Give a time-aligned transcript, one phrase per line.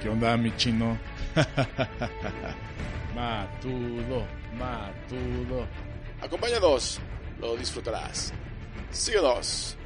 [0.00, 0.98] ¿Qué onda, mi chino?
[3.14, 4.26] matudo,
[4.58, 5.66] matudo.
[6.20, 7.00] Acompáñanos,
[7.40, 8.32] lo disfrutarás.
[8.90, 9.76] Síguenos.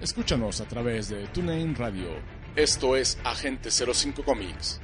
[0.00, 2.08] Escúchanos a través de TuneIn Radio.
[2.56, 4.80] Esto es Agente 05 Comics.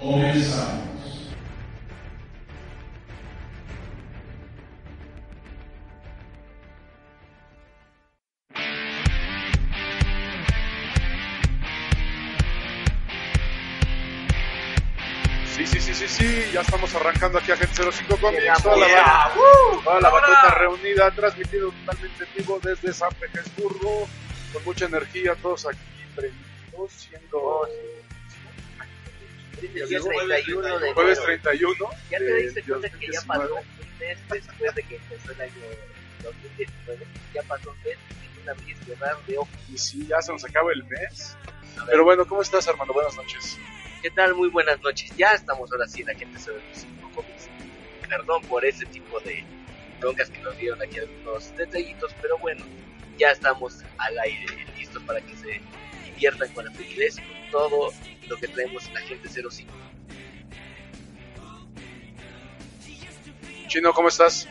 [0.00, 1.21] Comenzamos.
[16.02, 18.62] Sí, sí, ya estamos arrancando aquí Agente 05 Comics.
[18.62, 19.30] Toda la,
[19.84, 24.08] toda la batuta reunida, transmitido totalmente en vivo desde San Petersburgo,
[24.52, 25.78] con mucha energía, todos aquí
[26.16, 27.68] prendidos, siendo
[29.60, 31.40] Dice el día 31 de jueves enero.
[31.42, 31.90] 31.
[32.10, 33.28] Ya te diste cuenta que ya 2019.
[33.28, 35.52] pasó un mes después de que empezó el año
[36.24, 37.06] 2019.
[37.32, 39.54] Ya pasó un mes y una vez cerrar de ojos.
[39.72, 41.36] Y sí, ya se nos acaba el mes.
[41.86, 42.92] Pero bueno, ¿cómo estás, Armando?
[42.92, 43.56] Buenas noches.
[44.02, 44.34] ¿Qué tal?
[44.34, 45.12] Muy buenas noches.
[45.16, 47.48] Ya estamos ahora sí en la gente sobre los cinco cómics.
[48.08, 49.44] Perdón por ese tipo de
[50.00, 52.64] broncas que nos dieron aquí algunos detallitos, pero bueno,
[53.16, 55.60] ya estamos al aire, listos para que se
[56.04, 57.92] diviertan con la frigidez y con todo
[58.26, 59.72] lo que traemos en la gente 05.
[63.68, 64.48] Chino, ¿cómo estás?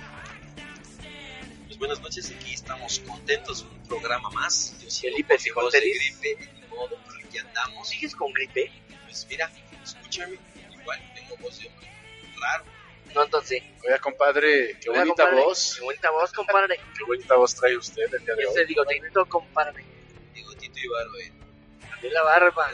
[1.65, 4.77] Pues buenas noches, aquí estamos contentos, un programa más.
[4.81, 7.89] Yo Felipe, si de gripe, ni modo, pero aquí andamos.
[7.89, 8.71] ¿Sigues con gripe?
[9.11, 9.51] Pues mira,
[9.83, 10.39] escúchame,
[10.79, 11.91] igual tengo voz de hombre
[12.39, 12.63] raro.
[13.13, 13.61] No, entonces.
[13.83, 15.75] Oiga, compadre, qué Oiga, bonita compadre, voz.
[15.75, 16.79] Qué bonita voz, compadre.
[16.97, 18.65] Qué bonita voz trae usted el día de Ese hoy.
[18.67, 19.83] digo, te compadre.
[20.33, 21.33] Digo, Tito y Barba, eh.
[21.89, 22.71] También la barba.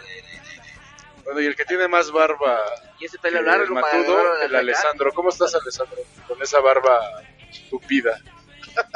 [1.24, 2.64] Bueno, y el que tiene más barba
[3.00, 5.12] Y ese pelo el largo para matudo, de el Alessandro.
[5.14, 5.97] ¿Cómo estás, Alessandro?
[6.28, 7.24] Con esa barba
[7.70, 8.22] tupida.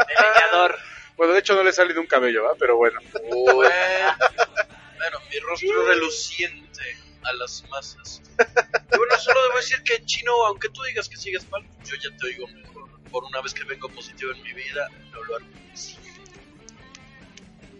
[0.08, 0.78] Leñador.
[1.18, 2.56] Bueno, de hecho no le ha salido un cabello, ¿va?
[2.56, 3.00] Pero bueno.
[3.30, 6.71] Bueno, bueno, mi rostro reluciente
[7.24, 8.22] a las masas.
[8.38, 12.26] Bueno, solo debo decir que chino, aunque tú digas que sigues mal, yo ya te
[12.28, 12.90] oigo mejor.
[13.12, 15.38] Por una vez que vengo positivo en mi vida, lo lo.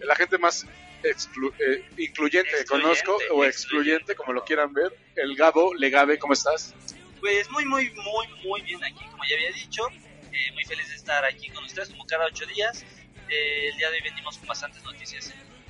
[0.00, 0.66] La gente más
[1.02, 4.92] exclu- eh, incluyente que conozco, o excluyente, como lo quieran ver.
[5.16, 6.74] El Gabo, Legabe, ¿cómo estás?
[7.20, 9.86] Pues muy, muy, muy, muy bien aquí, como ya había dicho.
[10.32, 12.84] Eh, muy feliz de estar aquí con ustedes como cada ocho días.
[13.28, 15.28] Eh, el día de hoy venimos con bastantes noticias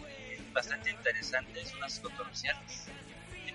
[0.08, 2.86] eh, bastante interesantes, unas controversiales.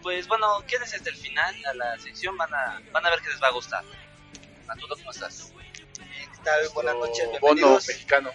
[0.07, 3.27] Pues bueno, quédense hasta el final a la sección, van a, van a ver que
[3.27, 3.83] les va a gustar.
[4.65, 5.51] Matudo, ¿cómo estás?
[6.15, 6.69] ¿Qué tal?
[6.73, 7.87] Buenas noches, Bono bienvenidos.
[7.89, 8.31] mexicano.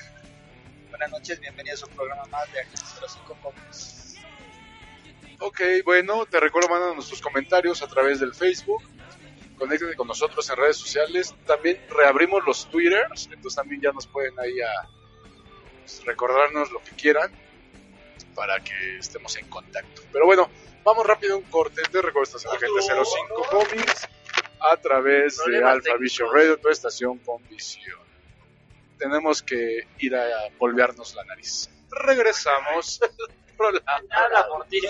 [0.88, 4.16] Buenas noches, bienvenidos a un programa más de Agente 05 Comics.
[5.38, 8.82] Ok, bueno, te recuerdo mándanos tus comentarios a través del Facebook.
[9.58, 11.34] Conéctate con nosotros en redes sociales.
[11.44, 14.88] También reabrimos los Twitters, entonces también ya nos pueden ahí a
[15.80, 17.45] pues, recordarnos lo que quieran
[18.34, 20.02] para que estemos en contacto.
[20.12, 20.50] Pero bueno,
[20.84, 21.82] vamos rápido a un corte.
[21.82, 24.08] Te recuerdo estás en la gente 05 Comics
[24.60, 25.96] a través de Alpha.
[25.98, 28.00] Vision Radio, tu estación con visión.
[28.98, 31.70] Tenemos que ir a polvearnos la nariz.
[31.90, 33.00] Regresamos.
[33.58, 34.80] Habla por ti.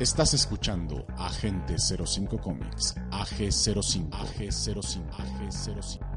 [0.00, 6.11] Estás escuchando Agente 05 Comics, AG05, AG05, AG05.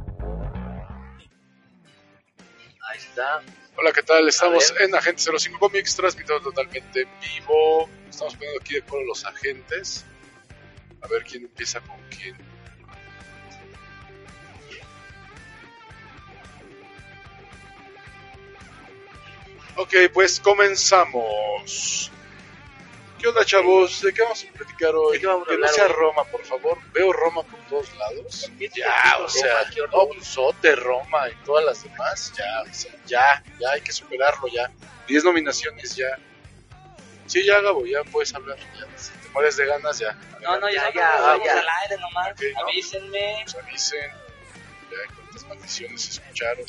[3.16, 3.42] Está.
[3.78, 4.28] Hola, ¿qué tal?
[4.28, 7.90] Estamos en Agente 05 Comics, transmitiendo totalmente en vivo.
[8.10, 10.06] Estamos poniendo aquí de acuerdo los agentes
[11.02, 12.36] A ver quién empieza con quién.
[19.78, 22.12] Ok, pues comenzamos.
[23.20, 24.02] ¿Qué onda, chavos?
[24.02, 25.14] ¿De qué vamos a platicar hoy?
[25.14, 25.88] ¿De qué vamos a que no sea?
[25.88, 26.78] Roma, por favor.
[26.92, 28.52] Veo Roma por todos lados.
[28.60, 32.34] ¿Qué Ya, o sea, no, pues, Sote, Roma y todas las demás.
[32.38, 34.70] Ya, o sea, ya, ya hay que superarlo ya.
[35.08, 36.18] 10 nominaciones ya.
[37.28, 38.58] Sí, ya, Gabo, ya puedes hablar.
[38.60, 40.14] Ya, si te mueres de ganas, ya.
[40.42, 41.54] No, no, ya, Ya, ya, ya, vamos ya.
[41.60, 42.32] al aire nomás.
[42.34, 42.68] Ok, ¿no?
[42.68, 43.44] Avísenme.
[43.44, 44.12] Nos avisen.
[44.92, 46.66] Ya, cuántas maldiciones escucharon.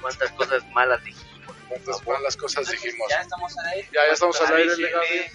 [0.00, 1.54] ¿Cuántas cosas malas dijimos?
[1.68, 3.06] Cuántas malas cosas dijimos.
[3.10, 3.88] Ya estamos al aire.
[3.92, 5.30] Ya, ya estamos al aire.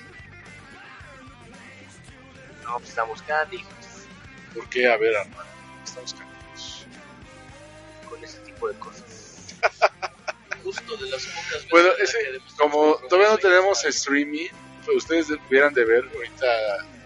[2.64, 3.82] No, pues estamos canijos
[4.54, 4.88] ¿Por qué?
[4.88, 5.50] A ver, hermano.
[5.84, 6.86] Estamos cansados.
[8.10, 9.56] con ese tipo de cosas.
[10.64, 12.18] Justo de las pocas veces Bueno, ese,
[12.58, 14.50] como todavía no tenemos streaming,
[14.86, 16.46] pues ustedes debieran de ver, ahorita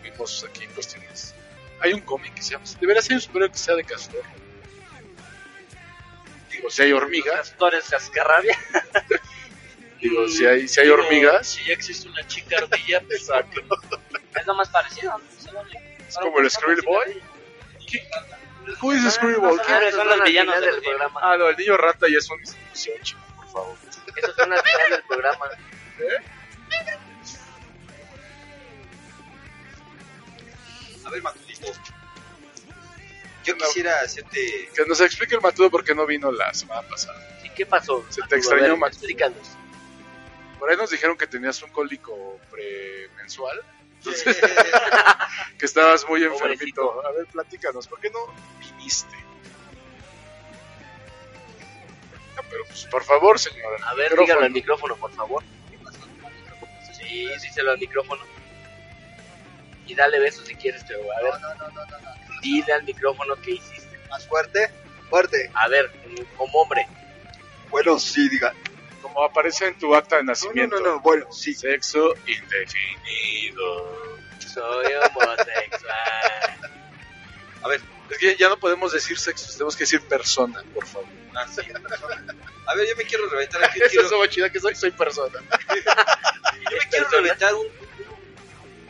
[0.04, 1.34] vimos aquí cuestiones.
[1.80, 4.24] Hay un cómic que se llama, debería ser un superhéroe que sea de castor.
[6.52, 8.58] Digo, si hay hormigas, Castores cascarrabia.
[10.02, 13.62] digo, si hay, si hay hormigas, Si ya existe una chica ardilla, pues, exacto.
[14.40, 15.20] Es lo más parecido.
[15.20, 15.62] yo.
[16.08, 17.22] Es como el Skrill Boy.
[18.82, 19.60] Who is Skrill Boy?
[19.60, 21.20] Esos son los villanos del programa.
[21.24, 23.78] Ah, no, el niño rata ya es una institución, chico, por favor.
[24.16, 25.46] Esos son las finales del programa.
[31.06, 31.68] A ver, Matudito.
[33.44, 34.70] Yo quisiera hacerte.
[34.76, 37.20] Que nos explique el matudo por qué no vino la semana pasada.
[37.44, 38.04] ¿Y qué pasó?
[38.10, 38.98] Se te extrañó, ver, Max.
[38.98, 39.56] Explícanos.
[40.58, 43.62] Por ahí nos dijeron que tenías un cólico premensual.
[44.06, 44.38] Entonces,
[45.58, 46.82] que estabas muy enfermito.
[46.94, 47.08] Pobrecito.
[47.08, 48.20] A ver, platícanos, ¿por qué no
[48.60, 49.16] viniste?
[52.50, 53.78] Pero pues, por favor, señor.
[53.84, 54.22] A ver, micrófono.
[54.26, 55.44] dígalo al micrófono, por favor.
[56.98, 58.22] Sí, díselo al micrófono.
[59.88, 62.42] Y dale besos si quieres, pero a ver, No, no, no, no, no, no.
[62.42, 64.00] dile al micrófono qué hiciste.
[64.10, 64.70] Más fuerte.
[65.10, 65.50] Fuerte.
[65.54, 65.92] A ver,
[66.38, 66.88] como hombre.
[67.70, 68.54] Bueno, sí, diga.
[69.06, 70.80] Como aparece en tu acta de No, no, nacimiento.
[70.80, 71.00] no, no.
[71.02, 71.54] Bueno, sí.
[71.54, 74.16] Sexo indefinido.
[74.40, 76.72] Soy homosexual.
[77.64, 81.08] A ver, Es que ya no podemos decir sexo, tenemos que decir persona, por favor.
[81.36, 82.36] ah, sí, persona.
[82.68, 83.80] A ver, yo me quiero reventar aquí.
[83.82, 85.40] Esa Quiero, es lo chida que soy, soy persona.
[85.70, 87.68] yo me quiero reventar un,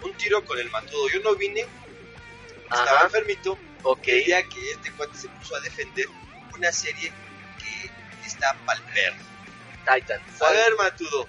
[0.03, 1.09] un tiro con el matudo.
[1.09, 1.65] Yo no vine,
[2.63, 3.57] estaba Ajá, enfermito.
[3.83, 4.07] ok.
[4.07, 6.05] El día que este cuate se puso a defender
[6.53, 7.11] una serie
[7.59, 7.89] que
[8.27, 9.34] está pa'l perro.
[9.85, 10.41] Titans.
[10.41, 11.27] A ver, matudo.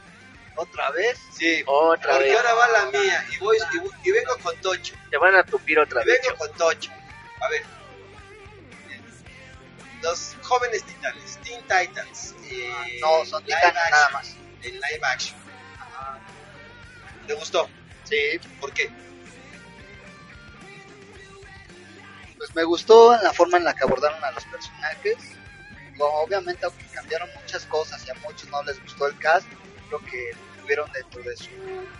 [0.56, 1.18] ¿Otra vez?
[1.36, 1.62] Sí.
[1.66, 2.36] Otra Porque vez.
[2.38, 3.58] ahora va la mía y voy
[4.04, 4.94] y, vengo con Tocho.
[5.10, 6.20] Te van a tupir otra Y vez.
[6.22, 6.90] vengo con Tocho.
[7.40, 7.62] A ver.
[10.02, 12.34] Los jóvenes titanes, Teen Titans.
[12.50, 14.34] eh, No, son titanes action, nada más.
[14.62, 15.36] En live action.
[17.26, 17.68] ¿Te gustó?
[18.04, 18.16] Sí,
[18.60, 18.90] ¿Por qué?
[22.38, 25.16] pues me gustó la forma en la que abordaron a los personajes.
[25.96, 29.48] Digo, obviamente, aunque cambiaron muchas cosas y a muchos no les gustó el cast,
[29.88, 31.48] creo que tuvieron dentro de su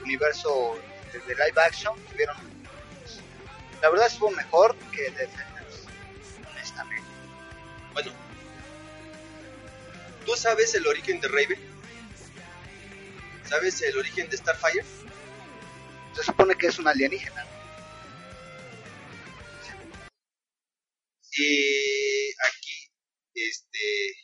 [0.05, 0.79] universo
[1.15, 2.37] de, de live action, tuvieron.
[3.81, 5.87] La verdad estuvo mejor que Defenders,
[6.51, 7.09] honestamente.
[7.95, 8.13] Bueno.
[10.27, 11.59] ¿Tú sabes el origen de Raven?
[13.49, 14.85] ¿Sabes el origen de Starfire?
[16.15, 17.47] Se supone que es un alienígena.
[21.33, 22.86] Y aquí,
[23.37, 24.15] este.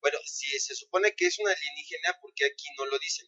[0.00, 3.26] Bueno, si se supone que es una alienígena, ¿por qué aquí no lo dicen?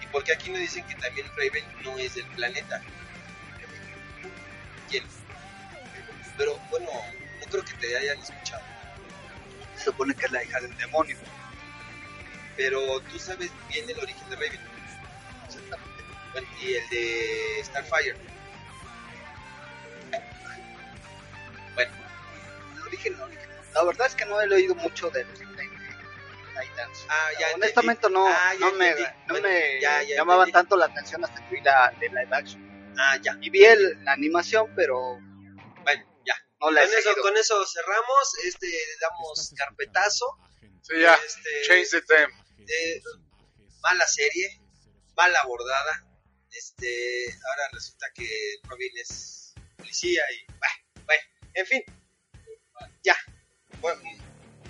[0.00, 2.80] ¿Y por qué aquí no dicen que también Raven no es del planeta?
[4.88, 5.04] ¿Quién?
[6.36, 6.88] Pero bueno,
[7.40, 8.62] no creo que te hayan escuchado.
[9.76, 11.16] Se supone que es la hija del demonio.
[12.56, 14.60] Pero tú sabes bien el origen de Raven.
[16.32, 18.37] Bueno, y el de Starfire.
[23.78, 27.06] La verdad es que no he leído mucho de Titans.
[27.08, 29.10] Ah, ya Honestamente no, Ah, ya no me, entendí.
[29.28, 30.52] no Bueno, me ya, ya llamaban entendí.
[30.52, 32.94] tanto la atención hasta que vi la de live action.
[32.98, 33.38] Ah, ya.
[33.40, 35.20] Y vi el- la animación, pero
[35.84, 36.34] Bueno, ya.
[36.60, 37.22] no la he Con eso, seguido.
[37.22, 38.34] con eso cerramos.
[38.44, 40.26] Este, le damos carpetazo.
[40.82, 41.14] Sí, ya.
[41.24, 42.34] Este, Change the theme.
[42.66, 43.00] eh,
[43.80, 44.60] mala serie,
[45.16, 46.04] mal abordada.
[46.50, 48.28] Este, ahora resulta que
[48.64, 50.66] Robin es policía y bah,
[51.04, 51.22] bueno,
[51.54, 51.84] en fin,
[53.04, 53.16] ya,
[53.80, 54.00] Bueno,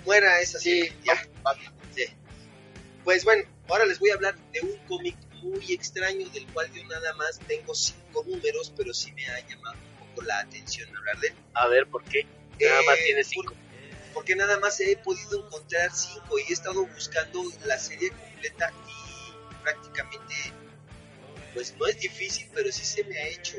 [0.05, 1.15] muera esa serie, ya,
[1.95, 2.05] sí.
[3.03, 6.83] Pues bueno, ahora les voy a hablar de un cómic muy extraño del cual yo
[6.87, 11.19] nada más tengo cinco números, pero sí me ha llamado un poco la atención hablar
[11.19, 11.33] de él.
[11.53, 12.25] A ver, ¿por qué?
[12.59, 13.53] Nada Eh, más tiene cinco.
[14.13, 19.63] porque nada más he podido encontrar cinco y he estado buscando la serie completa y
[19.63, 20.35] prácticamente
[21.53, 23.57] pues no es difícil, pero sí se me ha hecho,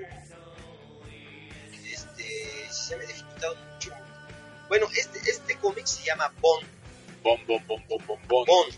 [1.90, 2.24] este,
[2.70, 3.56] sí se me ha dificultado.
[4.70, 6.66] Bueno, este, este cómic se llama Bond,
[7.22, 8.44] bom, bom, bom, bom, bom.
[8.46, 8.72] Bond,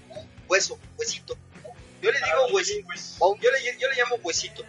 [0.49, 1.37] hueso, huesito.
[2.03, 2.89] Yo le digo huesito,
[3.41, 4.65] yo le, yo le llamo huesito.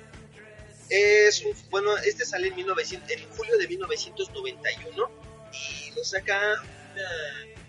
[0.89, 5.11] Es un, bueno, este sale en, 1900, en julio de 1991
[5.51, 6.37] y lo saca
[6.93, 7.09] una,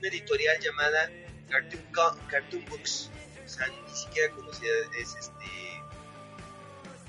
[0.01, 1.11] una editorial llamada
[1.49, 1.83] Cartoon,
[2.29, 3.09] Cartoon Books.
[3.47, 4.71] O sea, ni siquiera conocida
[5.01, 5.45] es este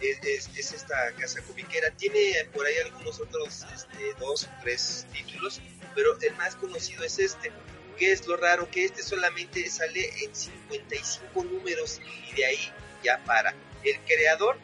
[0.01, 1.89] es, es- es esta casa comiquera.
[1.91, 5.59] Tiene por ahí algunos otros este, dos o tres títulos,
[5.95, 7.51] pero el más conocido es este.
[7.97, 8.69] ¿Qué es lo raro?
[8.69, 12.71] Que este solamente sale en 55 números y de ahí
[13.03, 13.55] ya para.
[13.83, 14.57] El creador,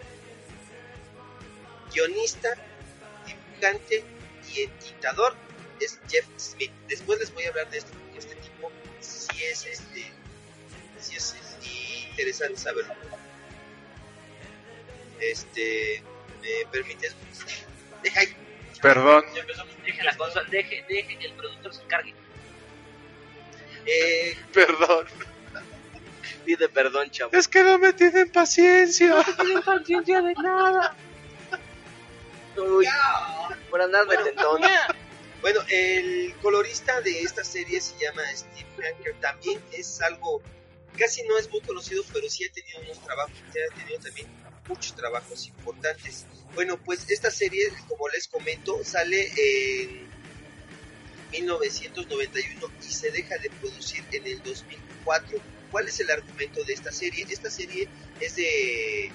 [1.94, 2.50] guionista,
[3.26, 4.04] dibujante
[4.54, 5.36] y editador
[5.80, 6.72] es Jeff Smith.
[6.88, 10.12] Después les voy a hablar de este, porque este tipo sí es este
[11.00, 12.94] es, es interesante saberlo.
[15.20, 16.02] Este,
[16.42, 17.16] ¿me permites?
[18.04, 18.36] Deja ahí.
[18.82, 19.24] Perdón.
[19.34, 19.72] Ya empezamos.
[19.84, 22.14] Deje la consola, deje, deje que el productor se encargue.
[23.86, 25.08] Eh, Perdón.
[26.46, 27.32] Pide perdón, chavo.
[27.34, 29.16] Es que no me tienen paciencia.
[29.54, 30.96] No conciencia de nada.
[32.58, 32.88] Uy,
[33.70, 34.62] por andar de tentón.
[35.42, 39.16] Bueno, el colorista de esta serie se llama Steve Franker.
[39.22, 40.42] También es algo,
[40.98, 44.28] casi no es muy conocido, pero sí ha tenido unos trabajos, ha tenido también
[44.68, 46.26] muchos trabajos importantes.
[46.56, 50.10] Bueno, pues esta serie, como les comento, sale en
[51.32, 55.40] 1991 y se deja de producir en el 2004.
[55.72, 57.26] ¿Cuál es el argumento de esta serie?
[57.30, 57.88] Esta serie
[58.20, 59.12] es de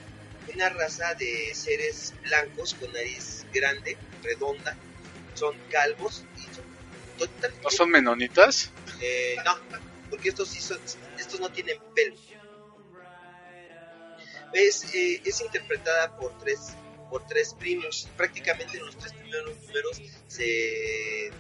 [0.55, 4.76] una raza de seres blancos con nariz grande, redonda,
[5.35, 6.65] son calvos y son
[7.19, 7.62] totalmente...
[7.62, 8.71] ¿No son menonitas?
[9.00, 9.59] Eh, no,
[10.09, 10.79] porque estos sí son,
[11.19, 12.17] estos no tienen pelo.
[14.53, 16.75] Es, eh, es interpretada por tres,
[17.11, 18.09] por tres primos.
[18.17, 21.31] Prácticamente en los tres primeros números se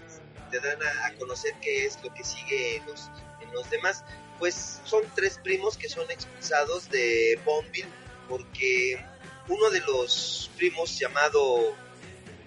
[0.50, 3.10] te dan a, conocer qué es lo que sigue en los,
[3.40, 4.04] en los demás.
[4.38, 7.88] Pues son tres primos que son expulsados de Bonville
[8.28, 9.02] porque
[9.48, 11.76] uno de los primos llamado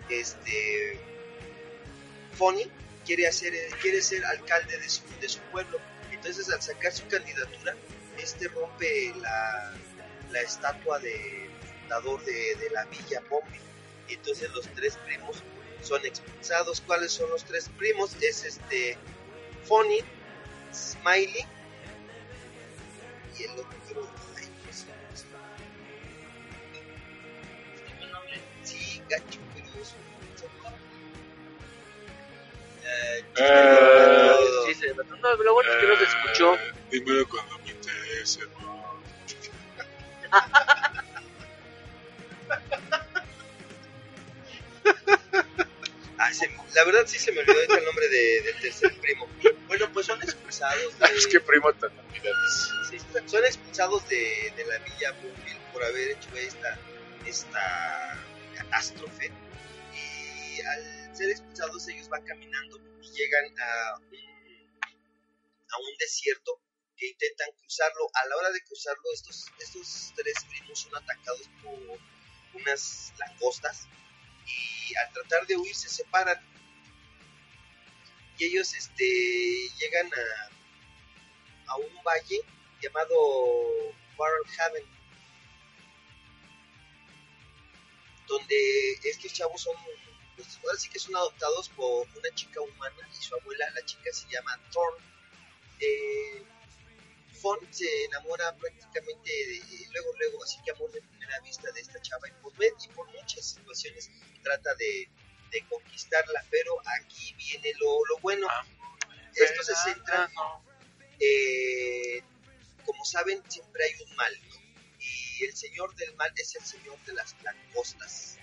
[0.10, 1.00] este
[2.34, 2.70] Fonny
[3.06, 5.80] quiere hacer quiere ser alcalde de su, de su pueblo
[6.12, 7.76] entonces al sacar su candidatura
[8.18, 9.74] este rompe la,
[10.32, 13.22] la estatua de fundador de, de la villa
[14.08, 15.44] y entonces los tres primos
[15.82, 18.98] son expulsados cuáles son los tres primos es este
[19.64, 20.00] Fonny
[20.74, 21.46] Smiley
[23.38, 24.86] y el otro ay, no sé.
[28.64, 30.10] sí gacho pero es un-
[32.86, 36.58] Eh, Eh, Sí, se no, lo bueno es que no se escuchó.
[36.92, 38.69] Dímelo cuando me interese, ¿no?
[46.18, 49.28] Ah, se- la verdad sí se me olvidó el nombre de- del tercer primo.
[49.68, 51.92] Bueno, pues son expulsados de, Es que primo tan
[52.90, 56.78] sí, son expulsados de, de la villa Boonville por haber hecho esta,
[57.26, 59.32] esta catástrofe.
[59.94, 64.80] Y al ser expulsados ellos van caminando y llegan a un,
[65.72, 66.60] a un desierto
[67.00, 68.10] que intentan cruzarlo.
[68.14, 72.00] A la hora de cruzarlo estos, estos tres primos son atacados por
[72.54, 73.88] unas langostas
[74.46, 76.38] y al tratar de huir se separan
[78.40, 79.04] y ellos este
[79.80, 82.42] llegan a, a un valle
[82.82, 83.16] llamado
[84.18, 84.86] Barrelhaven
[88.28, 89.76] donde estos chavos son
[90.36, 94.12] pues ahora sí que son adoptados por una chica humana y su abuela la chica
[94.12, 95.04] se llama Thorn
[95.82, 96.46] eh,
[97.42, 102.02] Fon se enamora prácticamente de, luego luego así que amor de primera vista de esta
[102.02, 104.10] chava y por, y por muchas situaciones
[104.44, 105.10] trata de,
[105.52, 108.48] de conquistarla pero aquí viene lo, lo bueno.
[109.36, 110.30] Esto se centra
[111.20, 112.22] eh,
[112.86, 114.56] como saben siempre hay un mal ¿no?
[115.00, 118.38] y el señor del mal es el señor de las langostas.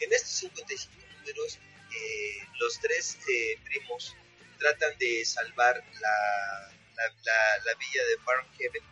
[0.00, 1.58] En estos 55 números
[1.92, 4.14] eh, los tres eh, primos
[4.58, 8.84] tratan de salvar la, la, la, la villa de Barnhaven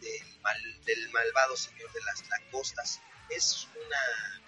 [0.00, 3.00] del, del malvado señor de las langostas.
[3.30, 4.42] Es una.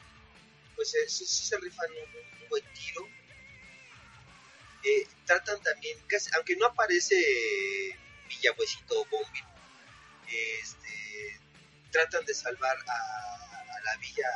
[0.75, 3.09] Pues eh, sí, se rifan un, un buen tiro.
[4.85, 7.17] Eh, tratan también, casi, aunque no aparece
[8.29, 9.41] Villahuesito o Bombi,
[10.29, 11.41] este,
[11.91, 14.29] tratan de salvar a, a la villa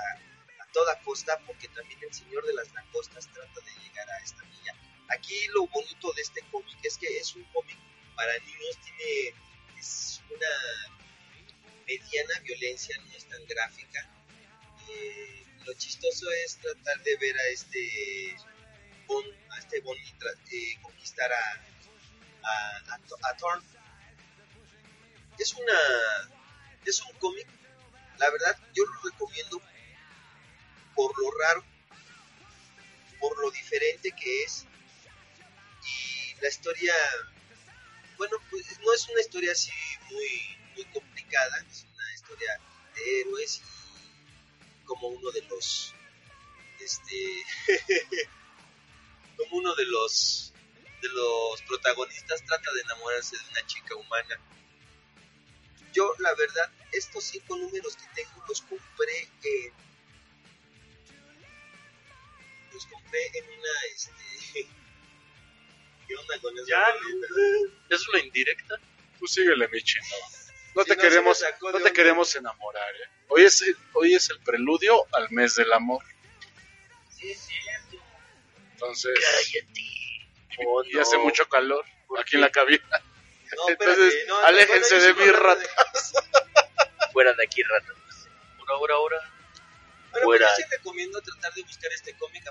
[0.61, 4.43] a toda costa porque también el señor de las langostas trata de llegar a esta
[4.43, 4.75] villa.
[5.11, 7.79] Aquí lo bonito de este cómic es que es un cómic
[8.21, 9.35] para niños, tiene
[9.79, 10.55] es una
[11.87, 14.07] mediana violencia, no es tan gráfica.
[14.91, 18.37] Eh, lo chistoso es tratar de ver a este
[19.07, 21.65] Bon, a este tra- eh, conquistar a,
[22.43, 23.65] a, a, a Thorn.
[25.39, 25.79] Es una
[26.85, 27.47] es un cómic,
[28.19, 29.63] la verdad yo lo recomiendo
[30.95, 31.65] por lo raro,
[33.19, 34.67] por lo diferente que es
[35.83, 36.95] y la historia,
[38.21, 39.73] bueno, pues no es una historia así
[40.11, 42.61] muy muy complicada, es una historia
[42.95, 45.95] de héroes y como uno de los
[46.81, 47.43] este
[49.39, 50.53] como uno de los
[51.01, 54.39] de los protagonistas trata de enamorarse de una chica humana.
[55.95, 59.73] Yo, la verdad, estos cinco números que tengo los compré en
[62.71, 64.30] los compré en una este
[66.11, 66.67] ¿qué onda con eso?
[66.67, 66.85] Ya,
[67.89, 68.75] ¿Es una indirecta?
[69.19, 69.99] Tú síguele, Michi.
[70.75, 72.89] No Si te no, queremos, de no te queremos enamorar.
[72.95, 73.09] ¿eh?
[73.29, 76.03] Hoy es el- hoy es el preludio al mes del amor.
[77.17, 78.05] Sí, es cierto.
[78.73, 79.19] Entonces,
[80.67, 81.23] Oh, y hace no.
[81.25, 81.85] mucho calor
[82.19, 82.83] aquí en la cabina.
[83.57, 87.13] No, Entonces, espérate, no, aléjense bueno, de sigo mi hablando rata.
[87.13, 87.93] Fuera de aquí, rato.
[88.69, 89.33] Ahora, ahora, ahora.
[90.13, 90.47] Bueno, Fuera.
[90.47, 92.45] pues yo sí recomiendo tratar de buscar este cómic,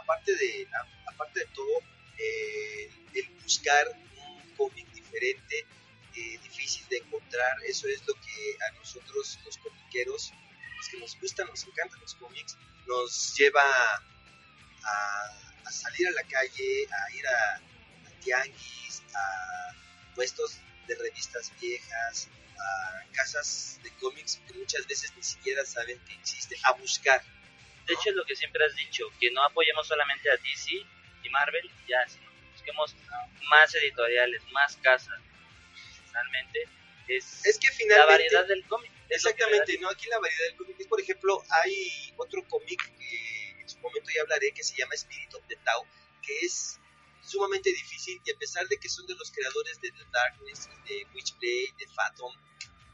[0.00, 1.80] aparte de a- aparte de todo,
[2.18, 5.66] eh, el buscar un cómic diferente,
[6.14, 10.32] eh, difícil de encontrar, eso es lo que a nosotros los comiqueros,
[10.76, 12.56] los que nos gustan, nos encantan los cómics,
[12.86, 17.56] nos lleva a, a salir a la calle, a ir a,
[18.08, 19.74] a tianguis, a
[20.14, 26.14] puestos de revistas viejas, a casas de cómics que muchas veces ni siquiera saben que
[26.14, 27.22] existen, a buscar.
[27.86, 30.72] De hecho, es lo que siempre has dicho, que no apoyemos solamente a DC
[31.22, 32.25] y Marvel ya, sino
[32.66, 32.96] busquemos
[33.48, 35.20] más editoriales, más casas.
[36.12, 36.68] Realmente
[37.08, 38.90] es, Es que la variedad del cómic.
[39.08, 39.88] Exactamente, ¿no?
[39.88, 44.10] Aquí la variedad del cómic es, por ejemplo, hay otro cómic que en su momento
[44.14, 45.86] ya hablaré que se llama Spirit of the Tao,
[46.22, 46.80] que es
[47.22, 51.06] sumamente difícil y a pesar de que son de los creadores de The Darkness, de
[51.14, 52.32] Witchblade, de Phantom,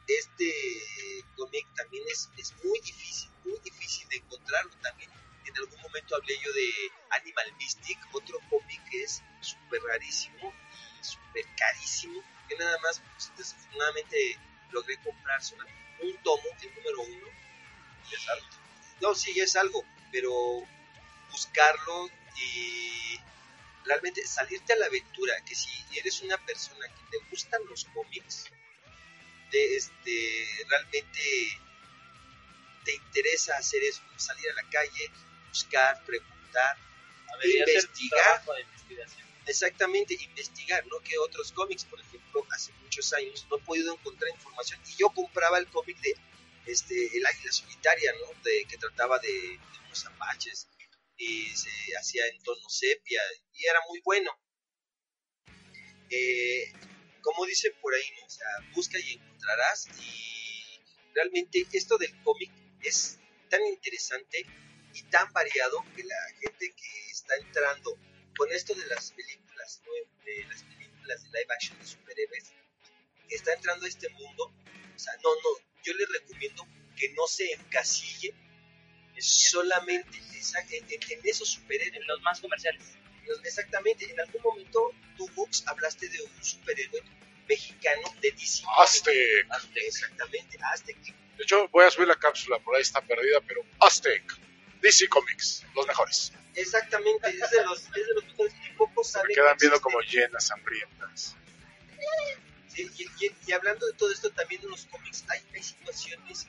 [0.06, 5.10] este cómic también es, es muy difícil, muy difícil de encontrarlo también.
[5.54, 6.72] En algún momento hablé yo de
[7.10, 10.52] Animal Mystic, otro cómic que es súper rarísimo
[11.00, 14.38] y súper carísimo, que nada más, pues, desafortunadamente
[14.70, 15.40] logré comprar
[16.00, 17.26] un tomo, el número uno,
[18.10, 18.46] es algo.
[19.02, 20.32] No, sí, es algo, pero
[21.30, 23.20] buscarlo y
[23.84, 28.50] realmente salirte a la aventura, que si eres una persona que te gustan los cómics,
[29.50, 31.20] de este, realmente
[32.84, 35.10] te interesa hacer eso, salir a la calle,
[35.52, 36.76] buscar, preguntar,
[37.42, 38.42] Debería investigar.
[39.46, 40.98] exactamente investigar, ¿no?
[41.00, 45.10] Que otros cómics, por ejemplo, hace muchos años no he podido encontrar información y yo
[45.10, 46.14] compraba el cómic de
[46.66, 48.42] este El Águila Solitaria, ¿no?
[48.42, 50.68] De que trataba de, de unos apaches
[51.16, 53.20] y se hacía en tono sepia
[53.52, 54.30] y era muy bueno.
[56.08, 56.72] Eh,
[57.22, 58.26] como dicen por ahí, ¿no?
[58.26, 60.80] O sea, busca y encontrarás y
[61.14, 62.50] realmente esto del cómic
[62.82, 64.44] es tan interesante
[64.94, 67.98] y tan variado que la gente que está entrando
[68.36, 69.92] con esto de las películas, ¿no?
[70.24, 72.52] de las películas de live action de superhéroes,
[73.28, 74.52] que está entrando a este mundo,
[74.94, 78.34] o sea, no, no, yo les recomiendo que no se encasille
[79.18, 81.94] solamente en, en- en esos superhéroes.
[82.00, 82.82] En los más comerciales.
[83.44, 87.02] Exactamente, en algún momento tú, Books, hablaste de un superhéroe
[87.48, 88.64] mexicano de DC.
[88.78, 89.46] Aztec.
[89.50, 90.96] Aztec, Exactamente, Aztec.
[91.36, 94.22] De hecho, voy a subir la cápsula, por ahí está perdida, pero Aztec.
[94.82, 96.32] DC Comics, los mejores.
[96.54, 99.80] Exactamente, es de los, es de los mejores y pocos saben Me quedan que viendo
[99.80, 101.36] como llenas hambrientas.
[102.68, 106.46] Sí, y, y- y hablando de todo esto, también en los cómics hay, hay situaciones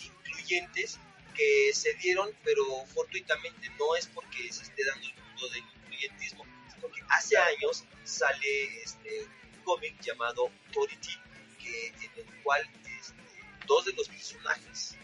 [0.00, 0.98] incluyentes
[1.34, 6.44] que se dieron, pero fortuitamente no es porque se esté dando el mundo del incluyentismo,
[6.74, 9.24] sino que hace años sale este,
[9.56, 11.14] un cómic llamado Authority,
[11.58, 12.62] que, en el cual
[13.00, 13.22] este,
[13.66, 14.96] dos de los personajes,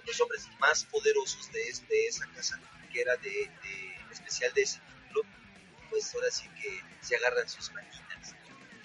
[0.00, 2.60] de los hombres más poderosos de, este- de esa casa,
[2.92, 5.22] que era de, de en especial de ese título,
[5.90, 7.70] pues ahora sí que se agarran sus.
[7.72, 7.80] ¿no?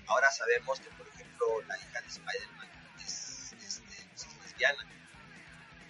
[0.08, 2.70] Ahora sabemos que, por ejemplo, la hija de Spider-Man
[3.04, 4.92] es, este, pues, es lesbiana.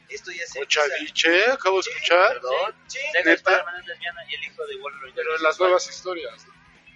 [0.07, 2.33] Esto ya se empieza- Cochadiche, acabo de escuchar.
[2.33, 2.75] Perdón.
[2.87, 2.99] Sí.
[3.13, 5.13] Spider-Man es lesbiana y el hijo de Wolverine.
[5.15, 6.45] Pero en las nuevas historias.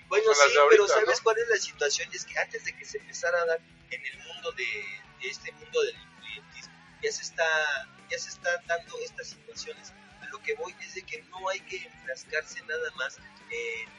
[0.07, 1.23] Bueno, sí, ahorita, pero ¿sabes ¿no?
[1.23, 2.09] cuál es la situación?
[2.13, 3.59] Es que antes de que se empezara a dar
[3.91, 4.63] en el mundo de,
[5.21, 7.45] de este mundo del incluyentismo, ya se está
[8.09, 9.93] ya se están dando estas situaciones.
[10.21, 13.89] A lo que voy es de que no hay que enfrascarse nada más en,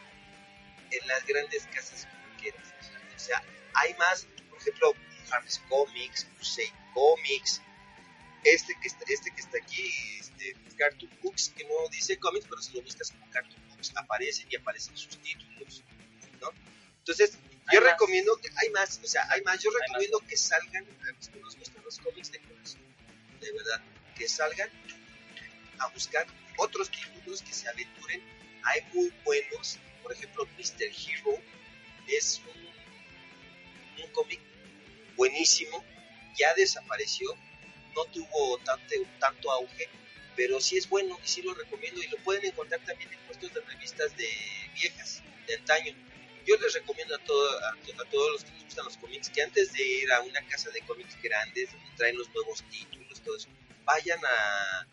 [0.90, 2.74] en las grandes casas comiqueras.
[3.14, 3.42] O sea,
[3.74, 4.94] hay más, por ejemplo,
[5.30, 7.62] Harris Comics, Crusade cómics.
[8.42, 12.62] Este que está, este que está aquí, este, Cartoon Books, que no dice cómics, pero
[12.62, 15.82] si lo buscas como Cartoon Books, aparecen y aparecen sus títulos,
[16.40, 16.50] ¿no?
[16.98, 17.38] Entonces,
[17.70, 17.90] yo más.
[17.90, 21.38] recomiendo que, hay más, o sea, hay más, yo recomiendo que salgan, a los que
[21.38, 22.80] nos gustan los cómics de corazón,
[23.40, 23.82] de verdad,
[24.20, 24.68] que salgan
[25.78, 26.26] a buscar
[26.58, 28.20] otros títulos que se aventuren.
[28.64, 30.82] Hay muy buenos, por ejemplo, Mr.
[30.92, 31.40] Hero
[32.06, 34.40] es un, un cómic
[35.16, 35.82] buenísimo,
[36.38, 37.34] ya desapareció,
[37.96, 39.88] no tuvo tanto, tanto auge,
[40.36, 43.54] pero sí es bueno y sí lo recomiendo y lo pueden encontrar también en puestos
[43.54, 44.28] de revistas de
[44.74, 45.94] viejas, de antaño.
[46.46, 49.42] Yo les recomiendo a, todo- a, a todos los que les gustan los cómics que
[49.42, 53.36] antes de ir a una casa de cómics grandes donde traen los nuevos títulos, todo
[53.36, 53.48] eso,
[53.84, 54.86] vayan a,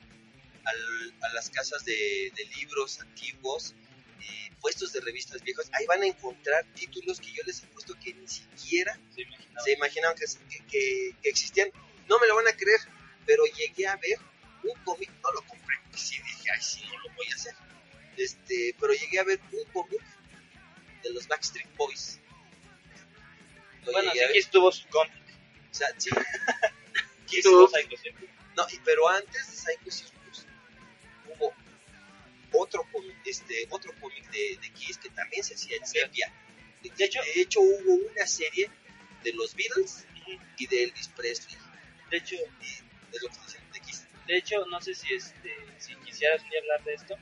[1.21, 3.73] a las casas de, de libros antiguos,
[4.21, 5.69] eh, puestos de revistas viejas.
[5.73, 9.63] Ahí van a encontrar títulos que yo les he puesto que ni siquiera Se imaginaba.
[9.63, 11.69] se imaginaban que, que- que- que existían.
[12.09, 12.79] No me lo van a creer,
[13.25, 14.17] pero llegué a ver
[14.63, 17.53] un cómic, no lo compré, porque sí dije, ay, sí, no lo voy a hacer.
[18.17, 20.01] Este, pero llegué a ver un cómic
[21.03, 22.19] de los Backstreet Boys.
[23.85, 24.31] Lo Bueno, sí, ver.
[24.35, 25.13] estuvo su cómic.
[25.71, 26.09] O sea, sí.
[27.23, 27.69] Aquí estuvo.
[28.57, 30.45] No, pero antes de Psycho Circus
[31.29, 31.53] hubo
[32.53, 36.33] otro cómic, este, otro cómic de, de Kiss que también se hacía en sepia.
[36.81, 38.69] De hecho- de hecho hubo una serie
[39.23, 40.07] de los Beatles
[40.57, 41.55] y de Elvis Presley.
[42.09, 44.07] De hecho, Y de lo que de Kiss.
[44.27, 47.15] de hecho, no sé si este, si quisieras un día hablar de esto,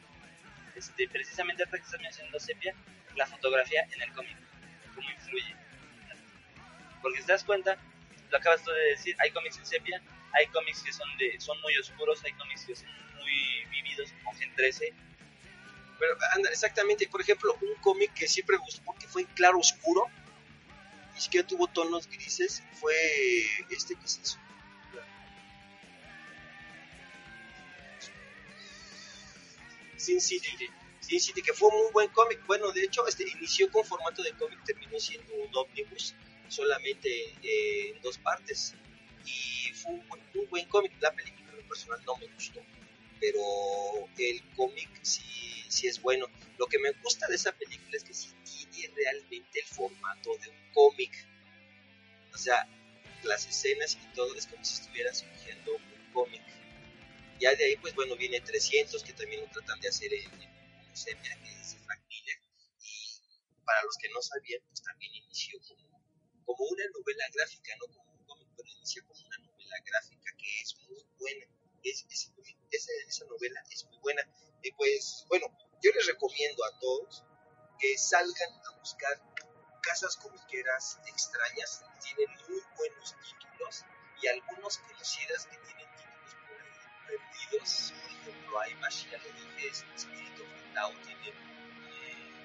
[0.76, 2.74] este, precisamente ahorita que estás mencionando sepia,
[3.16, 4.38] la fotografía en el cómic,
[4.96, 5.56] cómo influye.
[7.02, 7.78] Porque si te das cuenta,
[8.32, 10.02] lo acabas tú de decir, hay cómics en sepia,
[10.36, 14.38] hay cómics que son de, son muy oscuros, hay cómics que son muy vividos, como
[14.38, 14.94] Gen 13,
[16.00, 20.06] Pero anda, exactamente, por ejemplo, un cómic que siempre gustó porque fue en claro oscuro,
[21.14, 22.94] ni siquiera tuvo tonos grises, fue
[23.70, 24.40] este que es eso.
[29.98, 30.50] Sin City.
[31.00, 32.46] Sin City, que fue un muy buen cómic.
[32.46, 36.14] Bueno, de hecho, este inició con formato de cómic, terminó siendo un ómnibus,
[36.48, 37.10] solamente
[37.42, 38.76] eh, en dos partes.
[39.26, 40.94] Y fue un buen, un buen cómic.
[41.02, 42.62] La película, en lo personal, no me gustó
[43.20, 45.24] pero el cómic sí,
[45.70, 46.28] sí es bueno.
[46.58, 48.30] Lo que me gusta de esa película es que sí
[48.72, 51.12] tiene realmente el formato de un cómic.
[52.34, 52.68] O sea,
[53.24, 56.44] las escenas y todo es como si estuvieras viendo un cómic.
[57.40, 61.22] Ya de ahí, pues bueno, viene 300, que también lo tratan de hacer en, en
[61.22, 62.40] que es Frank Miller.
[62.82, 66.02] Y para los que no sabían, pues también inició como,
[66.46, 68.15] como una novela gráfica, no como
[68.66, 71.46] pero inició como una novela gráfica que es muy buena.
[71.84, 72.32] Es, es-
[73.08, 74.22] esa, novela es muy buena.
[74.64, 75.46] Y pues, bueno,
[75.82, 77.24] yo les recomiendo a todos
[77.80, 79.22] que salgan a buscar
[79.82, 81.84] casas comiqueras extrañas.
[82.02, 83.86] Tienen muy buenos títulos
[84.22, 86.36] y algunos conocidas que tienen títulos
[87.08, 87.94] perdidos.
[88.02, 91.32] Por ejemplo, hay Bash, ya lo dije, es Espíritu Fundao, tiene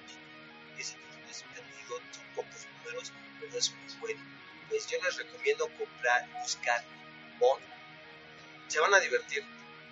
[0.05, 0.77] título.
[0.77, 4.50] Ese título es perdido, son pocos números, pero es muy bueno.
[4.71, 6.83] Pues yo les recomiendo comprar, buscar
[7.37, 7.61] Bond.
[8.67, 9.43] Se van a divertir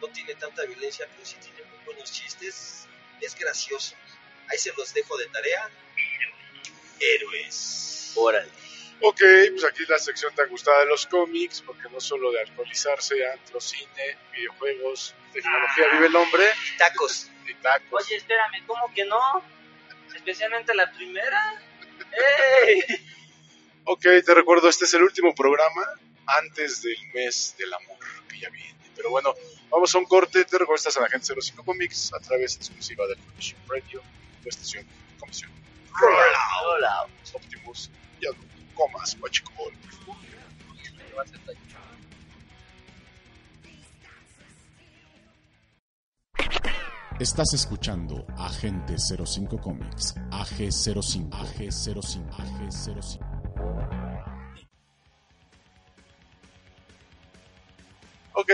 [0.02, 2.88] no tiene tanta violencia, pero sí tiene muy buenos chistes.
[3.22, 3.96] Es gracioso.
[4.50, 5.70] Ahí se los dejo de tarea.
[7.00, 8.14] Héroes.
[8.16, 8.50] Órale.
[9.02, 13.16] Ok, pues aquí la sección tan gustada de los cómics, porque no solo de actualizarse,
[13.32, 17.30] antro, cine, videojuegos, tecnología vive el hombre, Y tacos.
[17.48, 18.04] y tacos.
[18.06, 19.20] Oye, espérame, ¿cómo que no?
[20.14, 21.62] Especialmente la primera.
[22.66, 22.84] ¡Ey!
[23.92, 25.82] Ok, te recuerdo, este es el último programa
[26.44, 27.98] antes del mes del amor
[28.28, 28.76] que ya viene.
[28.96, 29.34] Pero bueno,
[29.72, 30.46] vamos a un corte.
[30.46, 34.04] Te recuerdo, estás en Agente 05 Comics a través exclusiva de Commission Radio,
[34.44, 34.86] tu estación
[35.20, 35.50] comisión.
[36.04, 37.08] Hola.
[37.34, 37.90] Optimus,
[38.22, 39.74] no comas, guachicol.
[47.20, 53.19] Estás escuchando Agente 05 Comics, AG05, AG05, AG05.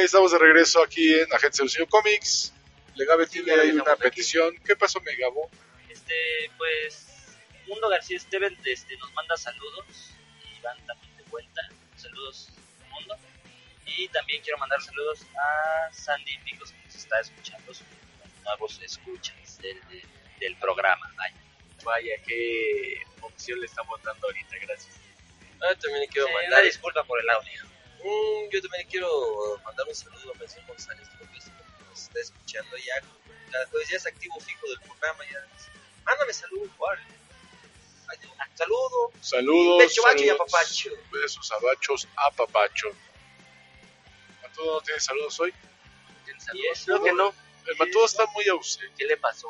[0.06, 2.54] Estamos de regreso aquí en Agente 05 Comics.
[2.96, 4.04] Legabe tiene ahí una aquí.
[4.04, 4.56] petición.
[4.65, 5.50] ¿Qué pasó, Megabo?
[5.89, 7.08] Este, pues,
[7.68, 9.86] Mundo García Esteban este, nos manda saludos
[10.58, 11.62] y van también de vuelta.
[11.98, 12.50] Saludos,
[12.91, 13.18] Mundo.
[13.86, 17.86] Y también quiero mandar saludos a Sandy Picos que nos está escuchando, sus
[18.44, 20.08] nuevos escuchas del, del-
[20.39, 21.12] del programa.
[21.18, 21.36] Vaya.
[21.84, 24.96] Vaya, qué opción le estamos dando ahorita, gracias.
[25.62, 26.52] Ah, también le quiero Sí, mandar.
[26.54, 27.62] una disculpa por el audio.
[28.06, 31.52] Mm, yo también quiero mandar un saludo a Mención González, es-
[31.89, 33.02] nos está escuchando ya.
[33.52, 35.24] Cada jueves ya es activo fijo del programa.
[35.32, 35.39] ya
[36.04, 36.70] Mándame saludos.
[38.08, 38.18] Ay,
[38.54, 39.12] Saludo.
[39.22, 39.80] Saludos.
[39.80, 40.39] Becho, bacho y saludos.
[40.54, 40.89] apapacho.
[41.12, 42.96] Besos, abachos, apapachos.
[44.44, 45.54] Matudo no tiene saludos hoy.
[46.26, 46.82] ¿Tienes saludos?
[46.86, 47.34] Creo que no.
[47.65, 48.94] El Matudo está muy ausente.
[48.98, 49.48] ¿Qué le pasó?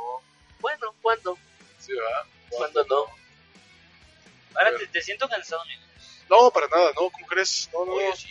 [0.59, 1.37] Bueno, ¿cuándo?
[1.79, 2.23] Sí, ¿verdad?
[2.49, 3.05] ¿Cuándo no?
[4.55, 5.83] Ahora te, te siento cansado, amigo.
[6.29, 7.69] No, para nada, no, ¿cómo crees?
[7.73, 8.29] No, no, Oye, sí,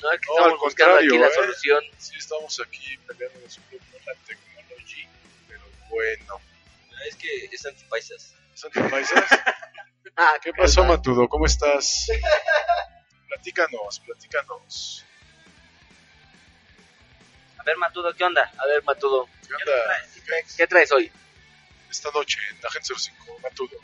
[0.00, 1.34] No, es que No, al buscando aquí contrario, la ¿eh?
[1.34, 1.84] solución.
[1.98, 5.08] Sí, estamos aquí peleándonos un poco con la tecnología.
[5.48, 6.40] Pero bueno.
[7.08, 8.34] es que es antipaisas.
[8.54, 9.24] ¿Santi Paisas?
[10.14, 11.26] Ah, ¿Qué pasó, Matudo?
[11.26, 12.06] ¿Cómo estás?
[13.28, 15.06] Platícanos, platícanos.
[17.56, 18.52] A ver, Matudo, ¿qué onda?
[18.58, 19.84] A ver, Matudo, ¿Qué ¿Qué onda
[20.26, 20.54] traes?
[20.56, 21.10] ¿qué traes hoy?
[21.90, 23.76] esta noche en Agente 05, Matudo?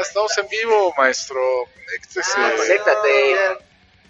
[0.00, 1.40] Estamos en vivo, maestro.
[1.74, 2.32] Conéctese.
[2.36, 3.36] Ah, conéctate.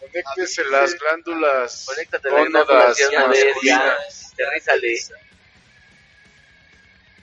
[0.00, 1.84] Conéctese las glándulas.
[1.86, 4.32] Conéctate masculinas.
[4.32, 4.96] aterrízale.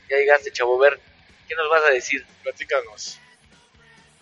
[0.10, 1.00] Ya llegaste, chavo, ver,
[1.48, 2.26] ¿qué nos vas a decir?
[2.44, 3.20] Platícanos.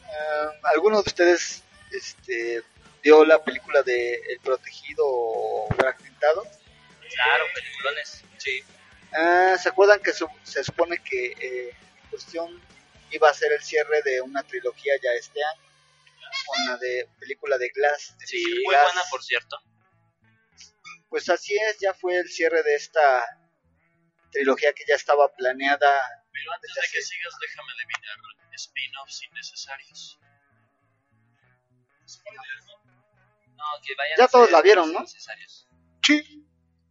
[0.06, 2.62] Ah, ¿Alguno de ustedes este,
[3.02, 5.04] vio la película de El Protegido
[5.76, 6.45] Fragmentado?
[7.13, 8.24] Claro, peliculones.
[8.38, 8.63] Sí.
[9.13, 11.69] Ah, ¿Se acuerdan que su- se supone que eh,
[12.04, 12.62] en cuestión
[13.12, 15.62] iba a ser el cierre de una trilogía ya este año?
[16.45, 18.15] Con la de película de Glass.
[18.19, 19.58] de Sí, Muy buena, por cierto.
[21.10, 23.26] Pues así es, ya fue el cierre de esta
[24.32, 26.24] trilogía que ya estaba planeada.
[26.32, 28.17] Pero antes de que sigas, déjame eliminar
[28.54, 30.19] spin-offs innecesarios.
[33.56, 35.06] No, que vayan Ya a todos la vieron, ¿no?
[35.06, 35.17] Sí.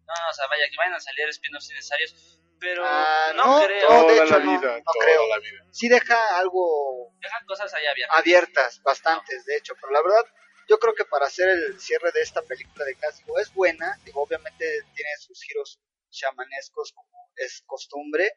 [0.07, 2.38] No, no, o sea, vaya, que vayan a salir spin-offs innecesarios.
[2.61, 3.89] Pero Ah, no, no, creo.
[3.89, 5.29] no, de Toda hecho la vida, no toda creo.
[5.29, 5.65] la vida.
[5.71, 8.19] Sí deja algo Dejan cosas ahí abiertas.
[8.19, 10.25] abiertas, bastantes de hecho, pero la verdad
[10.69, 14.21] yo creo que para hacer el cierre de esta película de digo, es buena, digo,
[14.23, 18.33] obviamente tiene sus giros chamanescos como es costumbre,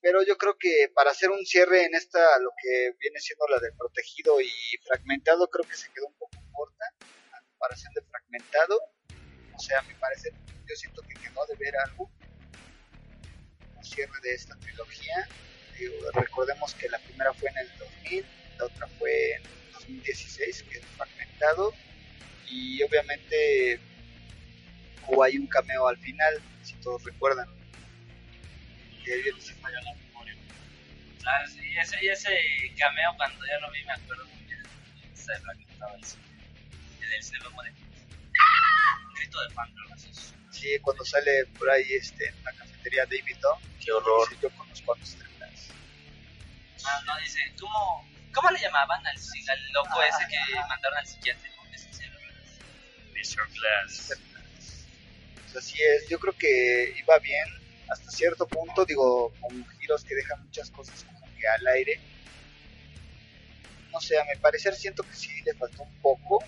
[0.00, 3.58] pero yo creo que para hacer un cierre en esta, lo que viene siendo la
[3.58, 4.50] de protegido y
[4.86, 6.84] fragmentado, creo que se quedó un poco corta,
[7.32, 8.78] a comparación de fragmentado,
[9.54, 10.32] o sea, a mi parecer,
[10.66, 12.10] yo siento que quedó de ver algo,
[13.90, 15.28] cierre de esta trilogía,
[15.80, 18.26] Digo, recordemos que la primera fue en el 2000,
[18.58, 21.72] la otra fue en 2016, que es fragmentado,
[22.46, 23.80] y obviamente
[25.06, 27.48] hubo ahí un cameo al final, si todos recuerdan.
[29.02, 30.36] Que siendo ya la memoria.
[31.24, 34.62] Ah, sí, ese, ese cameo cuando ya lo vi me acuerdo muy bien.
[35.14, 36.18] Se fragmentaba eso.
[37.00, 37.50] En el cielo
[39.28, 39.48] como de...
[39.50, 39.54] ¡Ah!
[39.54, 39.90] Fan.
[40.50, 44.28] Sí, cuando sale por ahí este, en la cafetería David Dunn, Qué horror.
[44.28, 45.28] dice, yo conozco a Mr.
[45.38, 45.68] Glass.
[46.84, 52.34] Ah, no, dice, ¿cómo, ¿cómo le llamaban al, al loco ese que mandaron al verdad.
[53.14, 53.48] Mr.
[53.52, 54.12] Glass.
[55.44, 57.46] Pues así es, yo creo que iba bien
[57.90, 62.00] hasta cierto punto, digo, con giros que dejan muchas cosas como que al aire.
[63.90, 66.44] No sé, a mi parecer siento que sí le faltó un poco,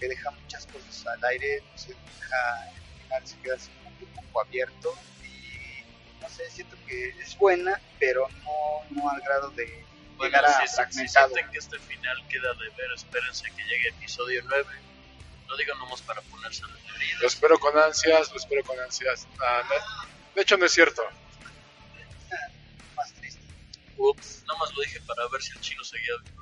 [0.00, 3.96] que deja muchas cosas al aire, no sé, deja, al final se queda así como
[3.98, 5.84] que un poco abierto y
[6.20, 9.84] no sé, siento que es buena, pero no, no al grado de
[10.16, 14.42] Bueno, llegar a si, sienten que este final queda de ver, espérense que llegue episodio
[14.48, 14.64] 9.
[15.48, 19.26] Lo digo nomás para ponerse en Lo espero con ansias, lo espero con ansias.
[19.40, 21.02] Ah, no- De hecho, no es cierto.
[22.96, 23.40] Más triste.
[23.96, 26.40] Ups, nada más lo dije para ver si el chino seguía vivo.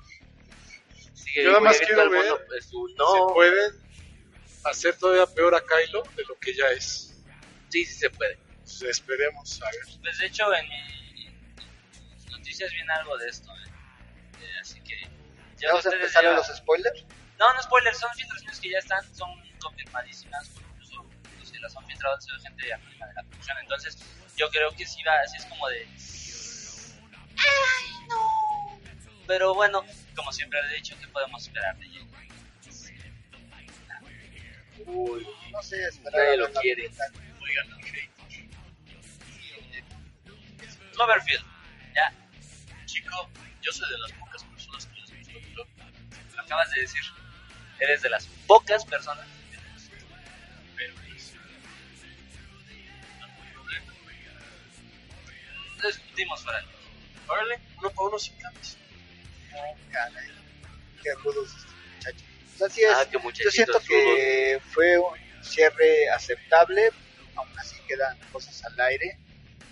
[1.38, 3.72] Sigue Yo nada más quiero ver mundo, pues, Se no, pueden
[4.64, 7.14] hacer todavía peor a Kylo de lo que ya es.
[7.68, 8.37] sí, sí se puede.
[8.64, 10.01] Pues esperemos, a ver.
[10.01, 10.66] Pues de hecho, en
[11.14, 13.51] mis noticias viene algo de esto.
[13.53, 13.70] ¿eh?
[14.42, 14.96] Eh, así que.
[15.59, 17.05] ¿Ya vamos a empezar ya- a los spoilers?
[17.38, 20.51] No, no spoilers, son filtraciones que ya están, son confirmadísimas.
[20.72, 21.07] Incluso
[21.53, 23.59] que las han filtrado han sido gente anónima de la producción.
[23.62, 23.96] Entonces,
[24.37, 25.87] yo creo que sí va, así es como de.
[27.37, 27.97] ¡Ay!
[29.29, 29.85] Pero bueno,
[30.17, 32.01] como siempre le he dicho, ¿qué podemos esperar de ella?
[34.87, 36.91] Uy, no sé, esperar Nadie lo quiere.
[37.43, 37.87] Oigan, ok.
[40.95, 41.45] Cloverfield,
[41.95, 42.12] ya,
[42.87, 43.29] Chico,
[43.61, 46.35] yo soy de las pocas personas que les gustó Cloverfield.
[46.35, 47.03] lo acabas de decir.
[47.81, 49.27] Eres de las pocas personas.
[50.75, 51.35] Pero pues,
[53.21, 53.93] no hay problema.
[55.83, 56.47] Lo discutimos.
[57.29, 58.79] Órale, uno para uno sin cambios.
[59.90, 60.29] Caray,
[61.03, 62.23] qué rudos estos muchachos.
[62.59, 62.90] Pues así es.
[62.94, 66.90] Ah, Yo siento que fue un cierre aceptable,
[67.37, 69.18] aún así quedan cosas al aire,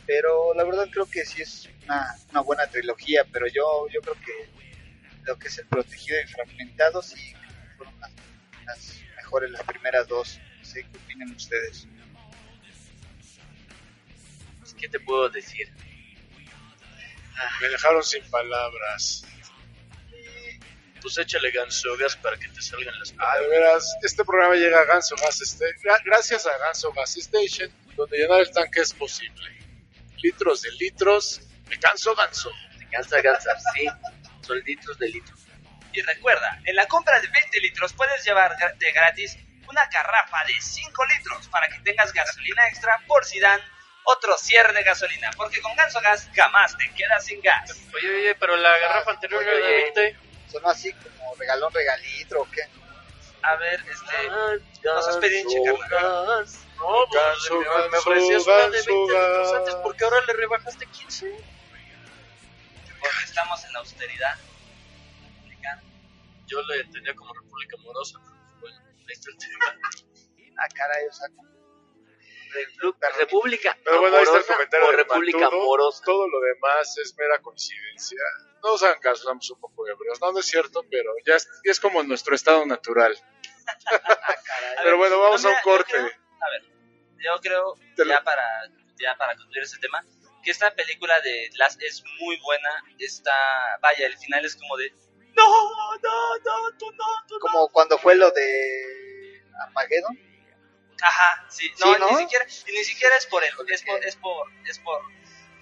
[0.07, 4.15] pero la verdad creo que sí es una, una buena trilogía, pero yo yo creo
[4.15, 4.49] que
[5.25, 7.35] lo que es el protegido y fragmentado sí
[7.77, 8.13] fueron las,
[8.65, 10.39] las mejores las primeras dos.
[10.59, 11.87] No sé qué opinan ustedes.
[14.61, 15.73] Pues, ¿Qué te puedo decir?
[17.61, 19.25] Me dejaron sin palabras.
[21.07, 24.85] Pues échale gansogas para que te salgan las Ah, de veras, este programa llega a
[24.87, 29.57] Ganso Gas este, gra- gracias a Ganso Gas Station, donde llenar el tanque es posible.
[30.21, 32.51] Litros de litros de ganso ganso.
[32.91, 33.87] Gansa, gansa, sí.
[34.45, 35.39] Son litros de litros.
[35.93, 39.39] Y recuerda, en la compra de 20 litros puedes llevar de gratis
[39.69, 43.61] una garrafa de 5 litros para que tengas gasolina extra por si dan
[44.03, 45.31] otro cierre de gasolina.
[45.37, 47.71] Porque con Ganso Gas jamás te quedas sin gas.
[47.95, 49.93] Oye, oye, pero la garrafa anterior oye, era de oye.
[49.95, 50.26] 20.
[50.51, 52.63] Sonó así como regalón, regalitro, ¿o qué?
[53.43, 54.29] A ver, este...
[54.85, 55.59] No seas pedinche,
[55.91, 56.37] carnal.
[56.37, 56.59] Ganso.
[56.77, 59.53] No, pues, me, ofrecías una de 20 ganso, litros gas.
[59.59, 61.31] antes, porque ahora le rebajaste 15?
[63.01, 64.39] Porque estamos en la austeridad.
[66.47, 68.21] Yo le tenía como República Amorosa.
[68.61, 69.75] Bueno, ahí está el tema.
[70.59, 71.29] Ah, caray, o sea,
[72.55, 75.61] Replu- República Pero bueno, ahí está el comentario o de República Matudo.
[75.63, 76.05] Amorosa.
[76.05, 78.21] Todo lo demás es mera coincidencia.
[78.67, 80.21] No os hagan caso, estamos un poco ebrios.
[80.21, 83.17] No, no es cierto, pero ya es, ya es como nuestro estado natural.
[84.83, 85.93] Pero bueno, vamos no, a un corte.
[85.93, 86.63] creo- a ver,
[87.25, 88.43] yo creo, Te lo- ya para,
[88.99, 90.05] ya para concluir ese tema,
[90.43, 92.69] que esta película de Glass es muy buena.
[92.99, 93.33] Está,
[93.81, 94.91] vaya, el final es como de...
[95.37, 95.49] No,
[96.03, 97.41] no, no, tú no, tú no.
[97.41, 100.19] como cuando fue lo de Armageddon.
[101.03, 102.11] Ajá, sí, Sí, no, ¿no?
[102.11, 105.03] Ni, siquiera, ni siquiera es por él, es por, es por, es por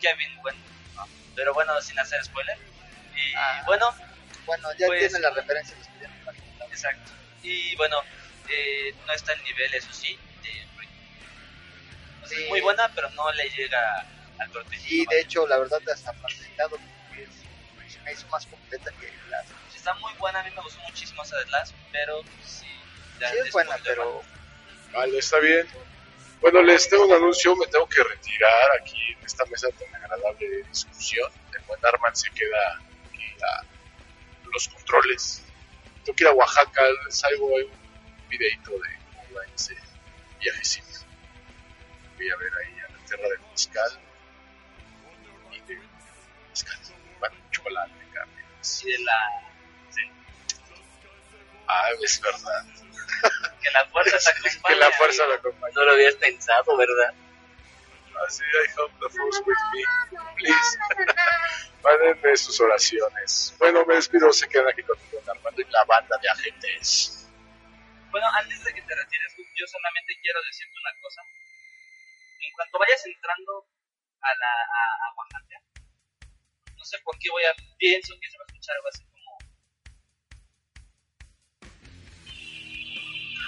[0.00, 0.58] Kevin, bueno,
[0.94, 1.06] ¿no?
[1.34, 2.56] pero bueno, sin hacer spoiler.
[3.16, 3.62] Y Ah.
[3.66, 3.94] bueno,
[4.46, 5.74] Bueno, ya Pues- tienen la referencia.
[5.78, 6.00] los que
[6.58, 7.12] ya exacto.
[7.42, 7.96] Y bueno,
[8.50, 10.90] eh, no está al nivel, eso sí, de Rick.
[12.22, 12.42] O sea, Sí.
[12.44, 14.04] Es muy buena, pero no le llega
[14.38, 14.82] al prototipo.
[14.86, 19.10] Sí, de hecho, la verdad, hasta facilitado porque es, se me hizo más completa que
[19.30, 19.46] las.
[19.74, 22.66] Está muy buena, a mí me gustó muchísimo esa de Glass, pero sí.
[23.20, 24.22] ya Sí, es buena, pero
[24.92, 25.66] Vale, está bien.
[26.42, 30.46] Bueno, les tengo un anuncio, me tengo que retirar aquí en esta mesa tan agradable
[30.68, 31.32] discusión.
[31.56, 32.80] El buen Arman se queda
[34.52, 35.42] los controles.
[36.04, 39.76] Tengo que ir a Oaxaca, hago ahí un videito de cómo va ese
[40.40, 41.00] viajecito.
[42.16, 44.00] Voy a ver ahí a la tierra del mezcal
[45.52, 45.80] y de
[46.50, 46.78] mezcal,
[47.18, 48.44] bueno, chocolate, carne.
[48.82, 49.44] Y de la...
[51.66, 52.66] Ah, es verdad.
[53.60, 54.74] Que la fuerza te acompañe.
[54.74, 55.72] que la fuerza la acompañe.
[55.74, 57.14] No lo habías pensado, ¿verdad?
[58.26, 59.84] Así, I hope the force with me,
[60.38, 60.78] please.
[61.82, 63.54] Mándenme sus oraciones.
[63.58, 67.28] Bueno, me despido, se quedan aquí conmigo, Armando y la banda de agentes.
[68.10, 71.20] Bueno, antes de que te retires, yo solamente quiero decirte una cosa.
[72.40, 73.66] En cuanto vayas entrando
[74.20, 75.60] a la a, a Oaxaca,
[76.76, 79.14] no sé por qué voy a pienso que se va a escuchar algo así como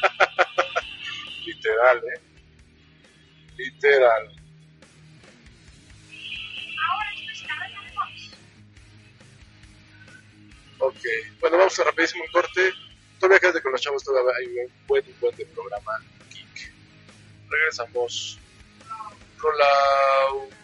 [1.46, 2.20] Literal, ¿eh?
[3.57, 4.46] Literal.
[10.79, 11.01] Ok,
[11.41, 12.73] bueno, vamos a rapidísimo un corte.
[13.19, 15.93] Todavía quédate con los chavos, todavía hay un buen, un buen de programa
[16.31, 16.73] geek.
[17.49, 18.39] Regresamos.
[19.39, 20.57] Rollout.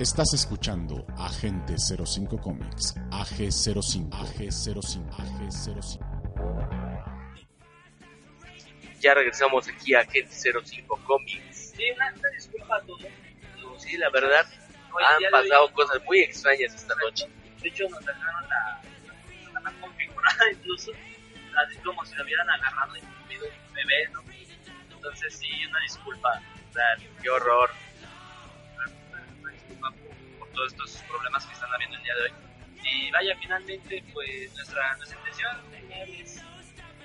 [0.00, 6.20] Estás escuchando Agente 05 Comics, AG05, AG05, AG05.
[9.00, 11.74] Ya regresamos aquí a Agente 05 Comics.
[11.76, 13.04] Sí, una, disculpa a todos.
[13.76, 14.46] Sí, la verdad,
[14.98, 17.26] han pasado cosas muy extrañas esta noche.
[17.60, 18.82] De hecho, nos dejaron la,
[19.54, 20.92] la, la configurada incluso,
[21.64, 24.20] así como si lo hubieran agarrado y comido un bebé, ¿no?
[24.94, 26.42] Entonces sí, una disculpa,
[27.22, 27.70] Qué horror.
[29.40, 32.32] una disculpa por, por todos estos problemas que están habiendo el día de hoy.
[32.82, 35.56] Y vaya, finalmente, pues nuestra, nuestra intención
[35.90, 36.42] es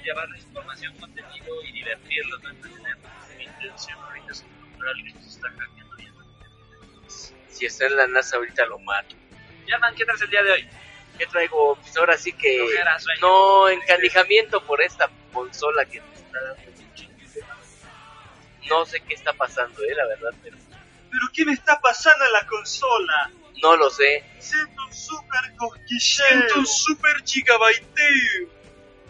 [0.04, 3.12] llevarles información, contenido y divertirlos, no entretenerlos.
[3.38, 6.14] Mi intención ahorita es encontrar a alguien que se está hackeando bien.
[7.56, 9.16] Si está en la NASA ahorita lo mato.
[9.68, 10.70] Llaman, ¿qué traes el día de hoy?
[11.18, 11.76] ¿Qué traigo?
[11.76, 12.68] Pues ahora sí que...
[13.00, 13.22] Sueño.
[13.22, 16.62] No, encandijamiento por esta consola que nos está dando.
[18.70, 20.58] No sé qué está pasando, eh, la verdad, pero
[21.16, 23.32] ¿Pero qué me está pasando en la consola?
[23.62, 24.22] no lo sé.
[24.38, 26.28] Siento un super cosquilleo.
[26.28, 28.50] Siento un super gigabyte.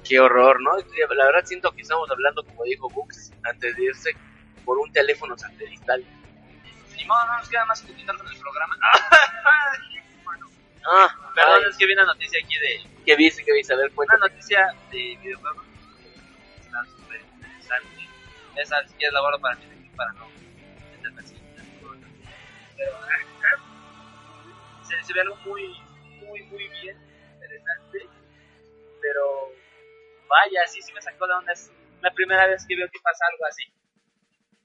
[0.07, 0.77] Qué horror, ¿no?
[1.15, 4.11] La verdad siento que estamos hablando, como dijo Books, antes de irse,
[4.63, 6.05] por un teléfono satelital.
[6.95, 8.77] Ni modo, no nos queda más que quitarlo del programa.
[10.87, 13.03] Ah, Perdón, ay, es que vi una noticia aquí de...
[13.07, 13.43] ¿qué viste?
[13.43, 13.73] ¿Qué viste?
[13.73, 14.29] A ver, Una cuéntame.
[14.29, 15.65] noticia de videojuegos.
[16.61, 18.07] Está súper interesante.
[18.55, 20.27] Esa sí es la guardo para mí, para no.
[22.77, 22.91] Pero...
[24.83, 25.75] Se, se ve algo muy,
[26.21, 26.97] muy, muy bien.
[27.33, 28.07] Interesante.
[29.01, 29.23] Pero...
[30.29, 31.51] Vaya, sí, sí me sacó la onda.
[31.53, 31.71] Es
[32.01, 33.63] la primera vez que veo que pasa algo así.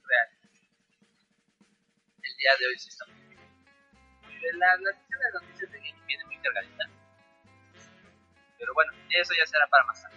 [0.04, 0.28] Real.
[2.40, 4.58] Día de hoy sí está muy bien.
[4.58, 6.88] La, la sección de noticias de viene muy cargadita.
[8.58, 10.16] Pero bueno, eso ya será para más tarde.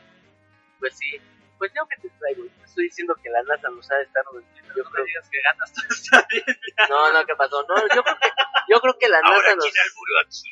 [0.80, 1.20] Pues sí.
[1.58, 4.24] Pues yo que te traigo, te estoy diciendo que la NASA nos ha de estar.
[4.24, 6.46] Yo No creo me digas que ganas, todo está bien.
[6.90, 7.62] No, no, ¿qué pasó?
[7.64, 8.30] No, yo creo que,
[8.70, 10.44] yo creo que la NASA Ahora, nos...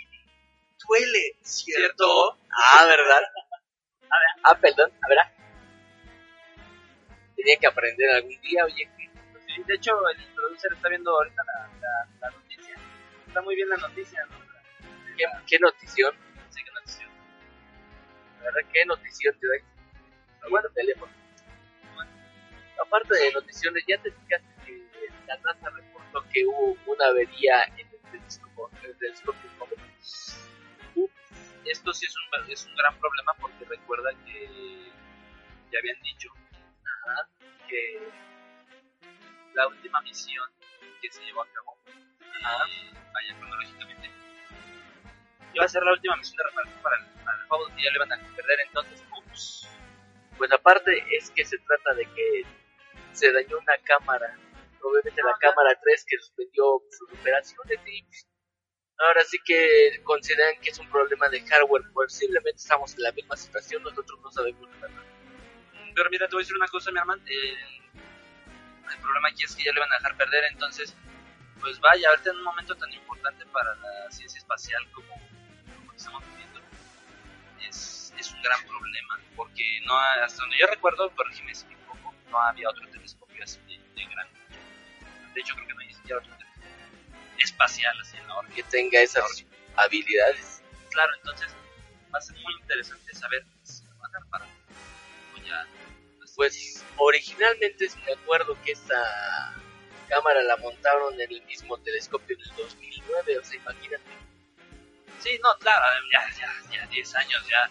[0.87, 1.77] Duele, ¿cierto?
[1.79, 2.37] ¿Cierto?
[2.51, 3.23] Ah, ¿verdad?
[4.09, 5.19] A ver, ah, perdón, a ver.
[5.19, 5.31] ah.
[7.37, 9.10] Tenía que aprender algún día, oye, que
[9.65, 12.75] de hecho, el producer está viendo ahorita la, la, la noticia.
[13.27, 14.37] Está muy bien la noticia, ¿no?
[15.17, 16.13] qué, qué notición,
[16.49, 17.07] Sí, qué noticia.
[18.39, 19.59] la verdad, qué notición te doy.
[20.49, 21.11] Bueno, teléfono.
[22.85, 24.87] Aparte de noticiones, ya te fijaste que
[25.27, 29.49] la NASA reportó que hubo una avería en el telescopio, el telescopio?
[31.65, 34.91] Esto sí es un, es un gran problema porque recuerda que
[35.71, 36.29] ya habían dicho
[37.05, 37.29] ajá,
[37.69, 38.09] que
[39.53, 40.49] la última misión
[41.01, 44.09] que se llevó a cabo, eh, vaya cronológicamente,
[45.53, 47.91] iba a ser la última misión de reparación para el, para el Hubble y ya
[47.91, 49.03] le van a perder entonces.
[49.17, 49.67] Ups.
[50.37, 52.45] Pues aparte es que se trata de que
[53.13, 54.37] se dañó una cámara,
[54.81, 58.27] obviamente la cámara 3 que suspendió sus operaciones y pues,
[58.97, 63.35] ahora sí que consideran que es un problema de hardware, posiblemente estamos en la misma
[63.35, 65.03] situación, nosotros no sabemos nada.
[65.93, 67.21] Pero mira, te voy a decir una cosa, mi hermano.
[67.25, 67.80] El,
[68.91, 70.95] el problema aquí es que ya le van a dejar perder, entonces,
[71.59, 75.15] pues vaya, ahorita en un momento tan importante para la ciencia espacial como,
[75.77, 76.59] como estamos viviendo,
[77.67, 81.73] es, es un gran problema, porque no ha- hasta donde yo recuerdo, corrígeme si me
[81.73, 84.27] equivoco, no había otro telescopio así de, de gran.
[85.33, 86.41] De hecho, creo que no hay otro telescopio
[87.37, 88.53] espacial así enorme.
[88.53, 90.61] Que tenga esas habilidades.
[90.89, 91.55] Claro, entonces
[92.13, 94.47] va a ser muy interesante saber si lo van a reparar
[95.35, 95.65] o ya.
[96.35, 99.55] Pues originalmente sí me acuerdo que esta
[100.07, 104.03] cámara la montaron en el mismo telescopio en el 2009, o sea, imagínate.
[105.19, 107.69] Sí, no, claro, ya, ya, ya 10 años, ya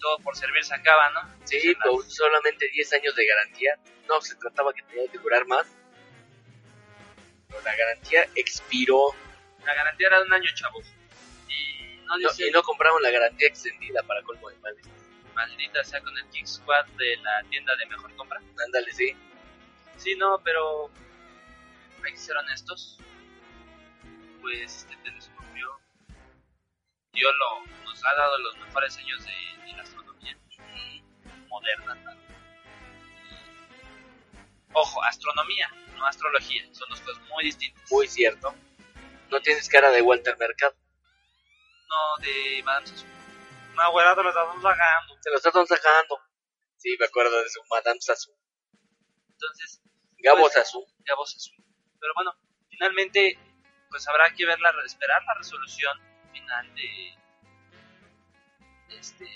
[0.00, 1.20] todo por servir se acaba, ¿no?
[1.44, 3.78] Sí, con solamente 10 años de garantía.
[4.08, 5.66] No se trataba que tenía que durar más.
[7.48, 9.14] Pero la garantía expiró
[9.64, 10.86] La garantía era de un año, chavos.
[11.48, 14.86] Y no no, y no compraron la garantía extendida para colmo de males.
[15.36, 18.40] Maldita sea con el Kick Squad de la tienda de mejor compra.
[18.64, 19.14] Ándale, sí.
[19.98, 20.90] Sí, no, pero
[22.04, 22.98] hay que ser honestos.
[24.40, 25.80] Pues este telescopio
[27.12, 30.36] dio lo, nos ha dado los mejores años de, de la astronomía
[31.48, 31.94] moderna.
[31.94, 32.16] ¿no?
[34.72, 37.90] Ojo, astronomía, no astrología, son dos cosas muy distintas.
[37.90, 38.54] Muy cierto.
[39.30, 40.74] No tienes cara de Walter Mercado.
[41.88, 43.15] No, de Madame Sassou.
[43.76, 45.16] No, güerado, lo estamos sacando.
[45.20, 46.18] Se lo están sacando.
[46.76, 48.34] Sí, me acuerdo de su Madame Sassou.
[49.30, 49.82] Entonces,
[50.18, 50.82] Gabo Pues- Sassou.
[50.84, 51.64] es un-
[52.00, 52.32] Pero bueno,
[52.70, 53.38] finalmente,
[53.90, 55.98] pues habrá que ver la, esperar la resolución
[56.32, 57.14] final de
[58.90, 59.26] este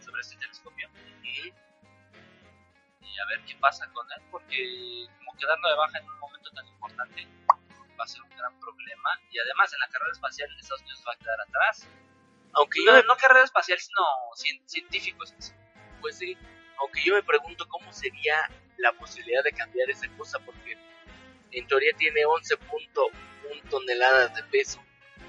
[0.00, 0.88] sobre este telescopio
[1.22, 1.48] y,
[3.00, 6.50] y a ver qué pasa con él, porque como quedarlo de baja en un momento
[6.52, 7.26] tan importante
[7.98, 11.12] va a ser un gran problema y además en la carrera espacial Estados Unidos va
[11.12, 11.88] a quedar atrás.
[12.56, 14.00] Aunque yo No, no carrera espacial, sino
[14.34, 15.34] cien- científicos.
[16.00, 16.36] pues sí,
[16.78, 20.76] aunque yo me pregunto cómo sería la posibilidad de cambiar esa cosa, porque
[21.52, 24.82] en teoría tiene 11.1 toneladas de peso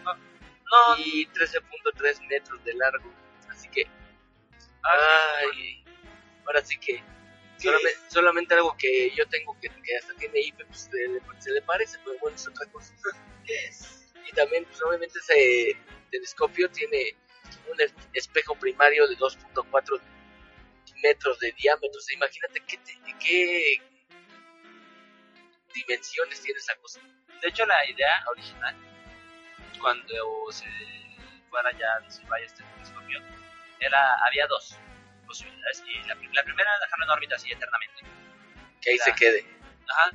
[0.03, 3.09] No, y 13.3 metros de largo.
[3.49, 3.85] Así que,
[4.83, 5.83] ah, ay,
[6.45, 7.01] ahora sí que
[7.57, 11.51] solamente, solamente algo que yo tengo que, que hasta tiene IFE, pues se le, se
[11.51, 12.93] le parece, pero bueno, es otra cosa.
[14.29, 15.77] Y también, pues obviamente ese
[16.09, 17.15] telescopio tiene
[17.71, 19.99] un es- espejo primario de 2.4
[21.03, 21.97] metros de diámetro.
[21.97, 22.79] O sea, imagínate qué,
[23.19, 23.81] qué
[25.73, 27.01] dimensiones tiene esa cosa.
[27.41, 28.75] De hecho, la idea original,
[29.79, 30.15] cuando
[30.51, 30.65] se
[31.49, 33.21] fuera ya, se vaya este telescopio,
[33.79, 34.75] era, había dos
[35.27, 35.83] posibilidades.
[35.87, 38.03] Y la, la primera era dejarlo en órbita así eternamente.
[38.81, 39.45] Que ahí se quede.
[39.89, 40.11] Ajá.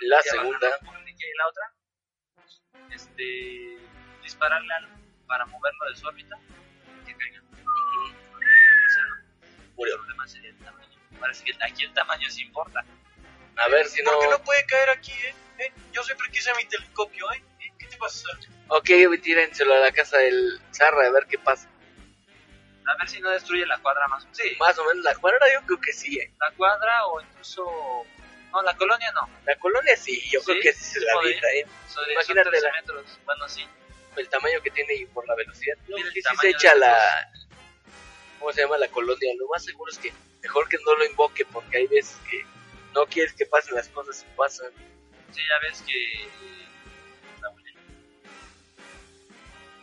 [0.00, 1.72] La segunda, y la otra,
[2.94, 3.78] este,
[4.26, 4.94] dispararle algo
[5.26, 6.36] para moverlo de su órbita
[7.02, 7.40] y que caiga.
[9.76, 9.94] Murió.
[9.94, 10.98] El problema sería el tamaño.
[11.20, 12.84] Parece que aquí el tamaño sí importa.
[13.56, 14.12] a ver si no.
[14.12, 15.34] ¿Por qué no puede caer aquí, eh?
[15.58, 15.72] ¿Eh?
[15.92, 17.42] Yo siempre quise mi telescopio, ¿eh?
[17.60, 17.72] ¿Eh?
[17.78, 18.28] ¿Qué te pasa?
[18.68, 18.90] Ok,
[19.22, 21.68] tírenselo a la casa del Zarra a ver qué pasa.
[22.88, 24.26] A ver si no destruye la cuadra más.
[24.32, 26.32] Sí, Más o menos la cuadra yo creo que sí, ¿eh?
[26.38, 27.64] la cuadra o incluso.
[28.52, 29.28] No, la colonia no.
[29.44, 31.66] La colonia sí, yo Sí, creo que sí se la avienta, ¿eh?
[31.88, 33.18] Son Imagínate 13 la- metros.
[33.24, 33.66] Bueno, sí.
[34.16, 35.76] El tamaño que tiene y por la velocidad.
[35.88, 36.96] El sí tamaño se echa la...
[38.38, 39.32] ¿Cómo se llama la colonia?
[39.38, 40.12] Lo más seguro es que
[40.42, 42.44] mejor que no lo invoque porque hay veces que
[42.94, 44.70] no quieres que pasen las cosas y pasan.
[45.32, 46.28] Sí, ya ves que.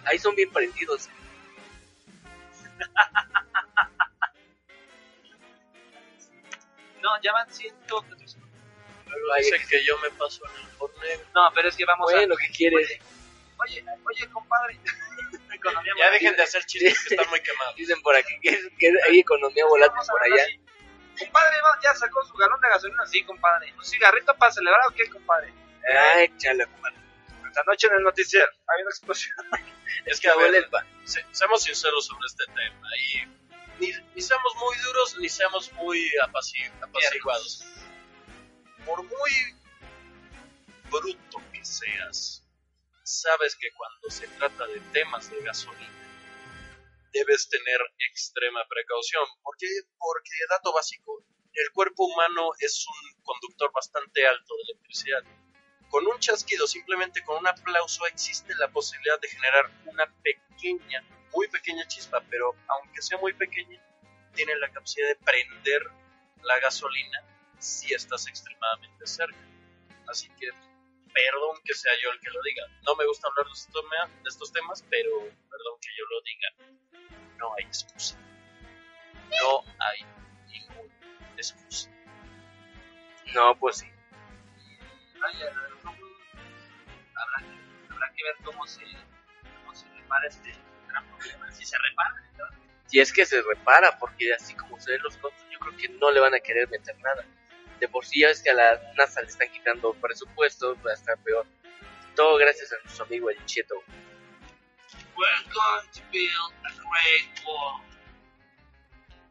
[0.05, 1.09] Ahí son bien prendidos.
[7.01, 8.38] No, ya van 114.
[9.07, 11.19] Luego dicen que yo me paso en el torneo.
[11.36, 12.38] No, pero es que vamos Bueno, a...
[12.38, 12.99] ¿qué quieres?
[13.64, 14.80] Oye, oye, compadre.
[15.53, 17.76] Economía Ya dejen de hacer chistes que están muy quemados.
[17.76, 20.43] Dicen por aquí que, que hay economía volátil por allá.
[20.43, 20.59] así.
[21.20, 23.05] Compadre, ya sacó su galón de gasolina.
[23.05, 23.72] Sí, compadre.
[23.74, 25.53] ¿Un cigarrito para celebrar o qué, compadre?
[26.16, 26.97] Ay, échale, compadre.
[27.47, 29.36] Esta noche en el noticiero hay una explosión.
[30.05, 30.86] Es que a ver, el pan.
[31.05, 32.88] se- seamos sinceros sobre este tema.
[32.97, 33.26] Y
[33.80, 37.64] ni, ni seamos muy duros ni seamos muy apaci- apaciguados.
[38.86, 39.32] Por muy
[40.89, 42.42] bruto que seas,
[43.04, 45.91] sabes que cuando se trata de temas de gasolina,
[47.12, 47.80] debes tener
[48.12, 49.24] extrema precaución.
[49.43, 49.68] ¿Por qué?
[49.99, 51.24] Porque, dato básico,
[51.54, 55.24] el cuerpo humano es un conductor bastante alto de electricidad.
[55.89, 61.47] Con un chasquido, simplemente con un aplauso, existe la posibilidad de generar una pequeña, muy
[61.49, 63.80] pequeña chispa, pero aunque sea muy pequeña,
[64.34, 65.84] tiene la capacidad de prender
[66.41, 67.20] la gasolina
[67.60, 69.38] si estás extremadamente cerca.
[70.08, 70.49] Así que,
[71.14, 72.64] perdón que sea yo el que lo diga.
[72.86, 76.22] No me gusta hablar de estos, tema- de estos temas, pero perdón que yo lo
[76.22, 76.49] diga.
[77.38, 78.18] No hay excusa.
[79.41, 80.05] No hay
[80.47, 80.93] ninguna
[81.38, 81.89] excusa.
[83.34, 83.88] No, pues sí.
[85.20, 85.51] Vaya,
[85.84, 85.91] no,
[87.16, 88.84] habrá, que, habrá que ver cómo se,
[89.61, 90.53] cómo se repara este
[90.89, 91.51] gran problema.
[91.51, 92.45] Si se repara, ¿no?
[92.88, 95.89] Si es que se repara, porque así como se ven los costos, yo creo que
[95.89, 97.26] no le van a querer meter nada.
[97.80, 100.93] De por sí ya es que a la NASA le están quitando presupuestos, va a
[100.93, 101.45] estar peor.
[102.15, 103.76] Todo gracias a nuestro amigo el Cheto.
[105.15, 107.82] We're going to build a great wall.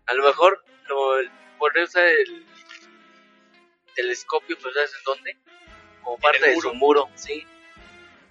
[0.07, 1.17] A lo mejor lo,
[1.59, 2.45] podría usar el
[3.95, 5.37] telescopio, pero ¿sabes en dónde?
[6.03, 7.47] Como parte de su muro, sí.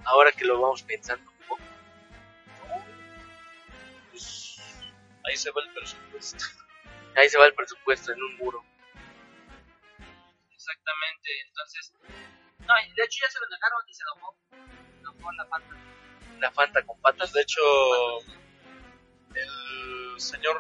[0.04, 1.62] Ahora que lo vamos pensando un poco.
[4.12, 4.60] Pues
[5.26, 6.46] ahí se va el presupuesto.
[7.16, 8.64] Ahí se va el presupuesto en un muro.
[10.62, 11.94] Exactamente, entonces.
[12.60, 14.36] No, y de hecho ya se lo negaron y se enojó.
[15.00, 15.76] Enojó la falta.
[16.40, 17.34] La Fanta con patas.
[17.34, 17.62] De hecho,
[19.34, 20.58] el señor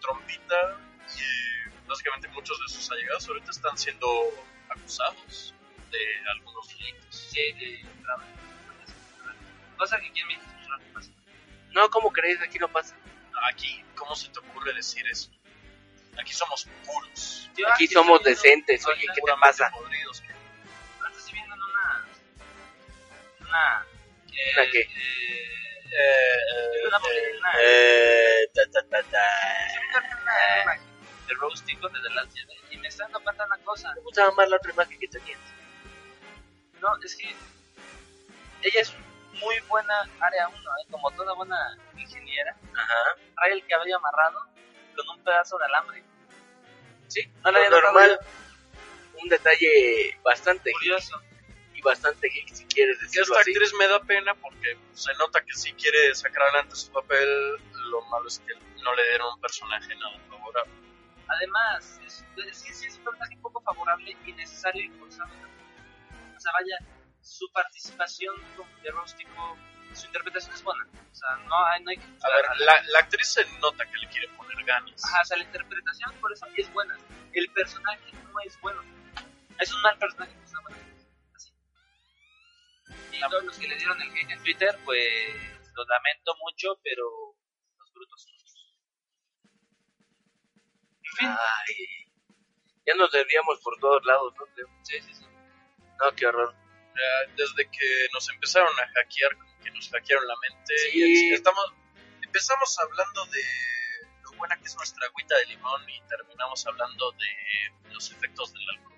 [0.00, 0.78] Trompita
[1.08, 4.06] y básicamente muchos de sus allegados ahorita están siendo
[4.68, 5.52] acusados
[5.90, 7.16] de algunos delitos.
[7.16, 8.26] Sí, de fraude.
[9.76, 11.10] Cosa que aquí en México no pasa.
[11.72, 12.40] No, ¿cómo crees?
[12.42, 12.96] Aquí no pasa.
[13.50, 15.32] Aquí, ¿cómo se te ocurre decir eso?
[16.18, 17.50] Aquí somos puros.
[17.56, 19.70] Yo Aquí somos viendo- decentes, oye, ¿qué te pasa?
[19.70, 20.22] podridos.
[21.00, 22.06] ahorita estoy viendo en una.
[23.40, 23.86] Una.
[24.32, 24.80] eh, ¿Una qué?
[24.80, 25.48] eh,
[25.94, 27.52] Eh, una publicidad.
[27.60, 29.28] Eh, ta, ta, ta, ta.
[30.22, 30.74] una
[31.28, 32.40] de roasting con el delante
[32.70, 33.92] y me está dando cuenta de una cosa.
[33.94, 35.38] Me gustaba más la otra imagen que tenías.
[36.80, 37.28] No, es que
[38.62, 38.92] ella es
[39.40, 40.86] muy buena área 1, ¿eh?
[40.90, 42.56] como toda buena ingeniera.
[42.74, 42.94] Ajá.
[43.36, 44.40] Trae el cabello amarrado
[44.94, 46.02] con un pedazo de alambre.
[47.08, 48.20] Sí, No le había notado normal.
[49.22, 51.20] Un detalle bastante geek Curioso.
[51.74, 53.50] y bastante geek, si quieres decirlo esta así.
[53.52, 57.56] actriz me da pena porque se nota que sí quiere sacar adelante su papel.
[57.90, 60.72] Lo malo es que no le dieron un personaje nada favorable.
[61.28, 65.30] Además, es, es, sí es un personaje poco favorable y necesario y forzado.
[66.36, 66.78] O sea, vaya,
[67.20, 69.56] su participación como de Rústico,
[69.94, 70.84] su interpretación es buena.
[70.84, 72.04] O sea, no hay, no hay que...
[72.04, 75.04] A ver, la, la actriz se nota que le quiere poner ganas.
[75.04, 76.96] Ajá, o sea, la interpretación por eso es buena.
[77.32, 78.82] El personaje no es bueno.
[79.58, 80.78] Es un mal personaje, no es una buena
[81.34, 81.52] Así.
[83.12, 85.34] Y todos los que le dieron el hate en Twitter, pues
[85.74, 87.04] lo lamento mucho, pero
[87.78, 88.32] los brutos son.
[91.04, 92.02] En fin, Ay,
[92.86, 94.46] ya nos desviamos por todos lados, ¿no?
[94.82, 95.24] Sí, sí, sí.
[96.00, 96.54] No, qué horror.
[96.94, 99.32] Ya, desde que nos empezaron a hackear,
[99.62, 100.76] que nos hackearon la mente.
[100.90, 101.30] Sí.
[101.30, 101.64] Y estamos,
[102.22, 103.42] empezamos hablando de
[104.22, 108.68] lo buena que es nuestra agüita de limón y terminamos hablando de los efectos del
[108.70, 108.92] alcohol.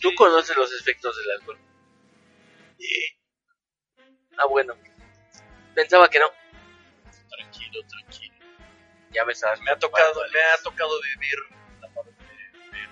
[0.00, 1.58] Tú conoces los efectos del alcohol.
[4.38, 4.74] Ah, bueno.
[5.74, 6.26] Pensaba que no.
[7.28, 8.34] Tranquilo, tranquilo.
[9.10, 9.60] Ya me sabes.
[9.60, 11.38] Me ha tocado, me ha tocado vivir
[11.80, 12.88] la parte de-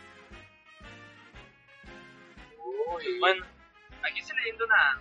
[2.95, 3.19] Uy.
[3.19, 3.47] Bueno,
[4.03, 5.01] aquí estoy leyendo una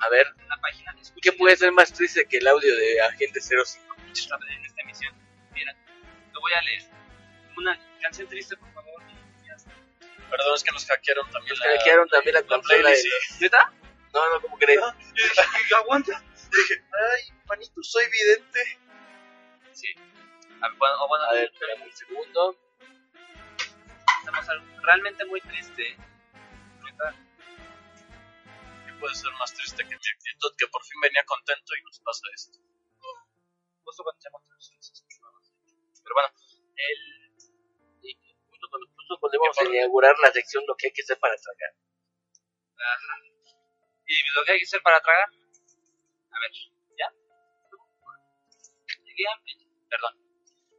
[0.00, 3.64] A ver, la página ¿qué puede ser más triste que el audio de Agente 05?
[4.12, 5.14] esta, en esta emisión.
[5.52, 5.74] Mira,
[6.32, 6.82] lo voy a leer.
[7.56, 9.02] Una canción triste, por favor.
[9.46, 9.70] Ya está.
[10.30, 13.04] Perdón, es que nos hackearon también Nos la, hackearon también la la consola playlist.
[13.04, 13.44] de- sí.
[13.44, 13.72] ¿Neta?
[14.14, 14.80] No, no, ¿cómo crees?
[15.76, 16.22] aguanta.
[16.50, 18.78] Dije, ay, panito, soy vidente.
[19.72, 19.88] Sí.
[20.60, 22.58] A ver, bueno, bueno, A ver, espérame un segundo.
[24.20, 25.96] estamos al- realmente muy triste.
[26.84, 27.14] Neta.
[28.98, 32.26] Puede ser más triste que mi actitud, que por fin venía contento y nos pasa
[32.34, 32.58] esto.
[33.84, 34.20] Justo cuando
[34.54, 34.72] los
[36.02, 36.28] Pero bueno,
[36.76, 37.00] el...
[38.02, 38.14] Y
[38.50, 41.36] justo cuando, justo cuando íbamos a inaugurar la sección lo que hay que hacer para
[41.36, 41.72] tragar.
[42.78, 43.14] Ajá.
[44.06, 45.30] ¿Y lo que hay que hacer para tragar?
[45.30, 46.50] A ver,
[46.98, 47.08] ¿ya?
[49.04, 49.52] Llegué a mi...
[49.88, 50.14] Perdón.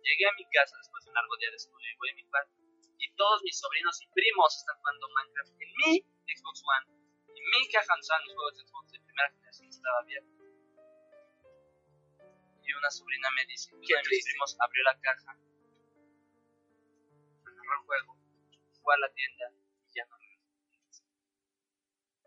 [0.04, 2.24] Llegué a mi casa después de un largo día de estudio y voy a mi
[2.30, 2.54] cuarto.
[3.00, 5.92] Y todos mis sobrinos y primos están jugando Minecraft en mi
[6.28, 6.99] Xbox One.
[7.40, 10.44] Y mi caja donde estaban mis juegos de Xbox de primera generación estaba abierta.
[12.64, 15.32] Y una sobrina me dice que uno de mis primos abrió la caja,
[17.48, 18.18] agarró el juego,
[18.84, 19.52] fue a la tienda
[19.88, 21.04] y ya no regresó.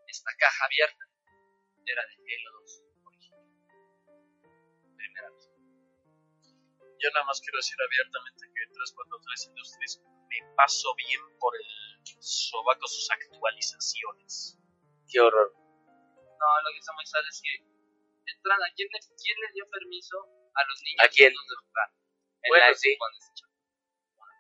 [0.09, 1.05] Esta caja abierta
[1.85, 3.47] era de Halo 2 original.
[4.97, 5.51] Primera vez.
[6.99, 11.63] Yo nada más quiero decir abiertamente que 343 Industries me paso bien por el
[12.21, 14.62] sobaco sus actualizaciones.
[15.13, 15.53] Qué horror.
[15.53, 19.69] No, lo que está muy sad es que, de entrada, ¿quién le, quién le dio
[19.69, 20.17] permiso
[20.57, 21.31] a los niños ¿A quién?
[21.33, 21.89] de jugar?
[22.43, 22.97] En Bueno, la sí.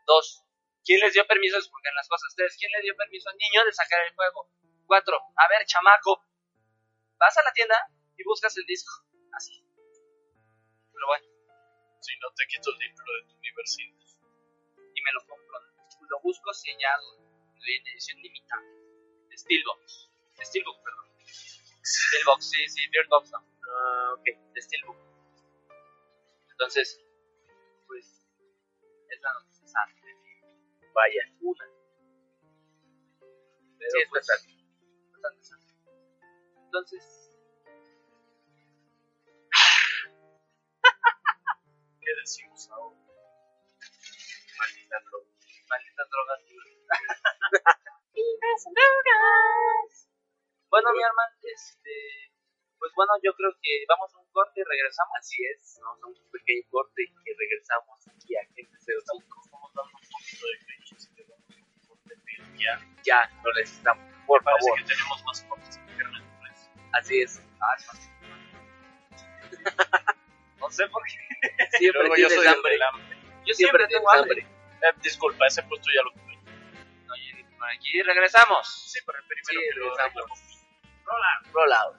[0.07, 0.43] Dos,
[0.85, 2.35] ¿quién les dio permiso de desbloquear las cosas?
[2.35, 4.49] Tres, ¿quién le dio permiso al niño de sacar el juego?
[4.87, 6.25] Cuatro, a ver, chamaco,
[7.19, 7.77] vas a la tienda
[8.17, 8.91] y buscas el disco.
[9.33, 9.63] Así.
[10.93, 11.27] Pero bueno,
[12.01, 13.95] Si no te quito el libro de tu universidad.
[14.95, 15.61] y me lo compro.
[16.11, 18.63] Lo busco sellado, en edición limitada.
[19.31, 20.12] De Steelbox.
[20.43, 21.07] De Steelbook, perdón.
[21.85, 23.39] Steelbox, sí, sí, Beardbox no.
[23.39, 24.25] Ah, ok,
[24.55, 24.97] de Steelbook.
[26.51, 27.01] Entonces,
[27.87, 28.27] pues,
[29.09, 29.89] es la noticia sad.
[30.93, 31.23] Vaya.
[31.43, 31.65] Una.
[33.79, 34.35] Pero Sí, está pues, sad.
[35.13, 35.59] bastante sad.
[36.65, 37.31] Entonces,
[42.01, 42.97] ¿Qué decimos ahora?
[44.59, 45.29] maldita droga.
[45.69, 46.35] Maldita droga.
[50.73, 51.93] bueno, mi hermano, este,
[52.81, 55.13] pues bueno, yo creo que vamos a un corte y regresamos.
[55.21, 55.79] Así es.
[55.85, 59.21] Vamos a un pequeño corte y regresamos aquí a Gente 05.
[59.45, 60.97] Estamos dando un poquito de cringe.
[61.15, 64.01] que vamos a un corte, pero Ya, Ya, lo necesitamos.
[64.27, 64.79] Por parece favor.
[64.81, 65.77] que tenemos más cortes
[66.41, 66.71] pues.
[66.93, 67.39] Así es.
[70.59, 71.19] No sé por qué.
[71.79, 72.79] Siempre Luego yo tienes soy hambre.
[72.85, 73.17] hambre.
[73.45, 74.41] Yo Siempre siempre tengo hambre.
[74.43, 76.39] Eh, disculpa, ese puesto ya lo tuve.
[77.59, 78.67] Por aquí regresamos.
[78.91, 80.15] Sí, pero el primero Sí, que lo regresamos.
[80.15, 80.35] reclamo.
[81.53, 81.97] Rollout.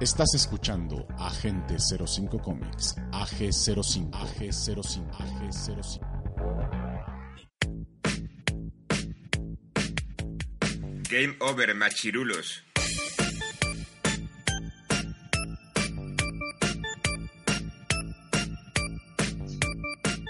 [0.00, 6.00] Estás escuchando Agente 05 Comics, AG05, AG05, AG05.
[11.08, 12.62] Game over, machirulos.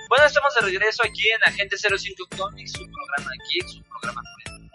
[0.09, 4.23] Bueno, estamos de regreso aquí en Agente 05 Comics, su programa aquí, su programa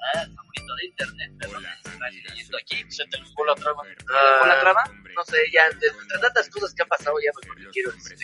[0.02, 1.32] ah, favorito de internet.
[1.41, 2.86] Está leyendo aquí.
[2.89, 3.84] Se te fue la traba.
[4.14, 4.84] Ah, ¿Con la traba?
[5.16, 8.18] No sé, ya, de, entre tantas cosas que han pasado, ya mejor que quiero decir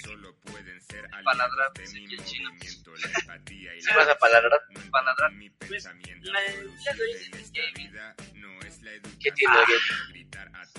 [1.79, 2.49] dice aquí el chino.
[2.61, 2.83] si
[3.95, 4.59] vas a palabrar,
[4.91, 5.31] Paladrar.
[5.67, 6.41] Pues, la-
[6.83, 7.73] ya lo hice, es que-
[9.19, 9.55] ¿qué tiene?
[9.57, 9.75] Oye?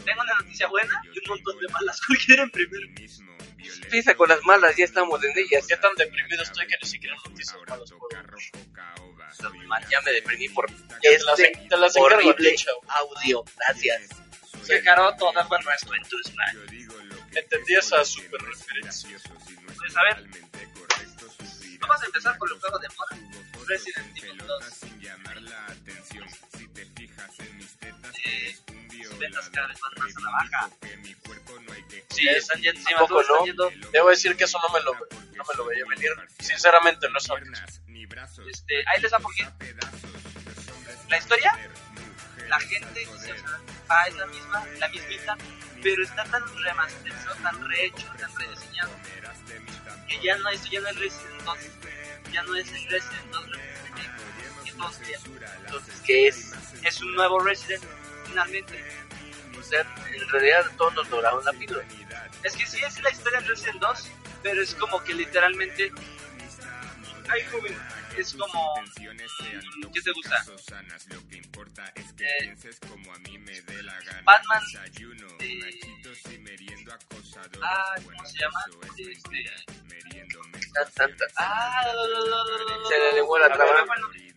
[0.04, 2.00] Tengo una noticia buena y un montón de malas.
[2.06, 2.86] ¿Cuál quieren primero?
[3.82, 5.66] Empieza con las malas, ya estamos en ellas.
[5.68, 7.92] ¿Qué tan deprimido estoy que ni siquiera noticias malas
[9.90, 10.66] Ya me deprimí por
[11.00, 12.56] Te este te ti, horrible
[12.88, 13.44] audio.
[13.56, 14.08] Gracias.
[14.62, 16.56] Se caró toda fue nuestro en tu Smash.
[17.34, 19.18] Entendí esa super referencia.
[19.76, 20.26] Pues a ver,
[21.80, 23.28] vamos a empezar por el juego de moda.
[23.66, 24.64] Resident Evil 2.
[28.24, 28.56] Eh,
[29.04, 30.70] sus ventas cada vez van más a la baja.
[32.10, 33.44] Sí, están yendo, sí, están no.
[33.44, 33.70] yendo.
[33.92, 36.10] Debo decir que eso no me lo, no me lo veía venir.
[36.40, 37.64] Sinceramente, no sabía.
[38.48, 39.48] Este, ahí les por qué.
[41.08, 41.52] La historia,
[42.48, 45.36] la gente dice, o sea, ah, es la misma, la mismita,
[45.82, 48.92] pero está tan remasterizado, tan rehecho, tan rediseñado,
[50.06, 51.58] que ya no es, ya no es Resident 2,
[52.32, 55.20] ya no es el Resident 2 remake, que todos querían.
[55.66, 56.52] Entonces, ¿qué es?
[56.84, 57.82] Es un nuevo Resident,
[58.26, 58.84] finalmente.
[59.58, 61.84] O sea, en realidad todos nos doraron la píldora.
[62.44, 64.10] Es que sí es la historia de Resident 2,
[64.44, 65.90] pero es como que literalmente.
[67.30, 67.76] Ay, joven.
[68.16, 68.74] Es como.
[69.94, 70.36] ¿Qué te gusta?
[72.18, 72.54] Eh,
[74.24, 74.62] Batman.
[77.62, 78.60] ah, ¿cómo se llama?
[78.96, 79.50] Este.
[81.36, 81.82] Ah,
[82.88, 83.84] Se le lengua la traba.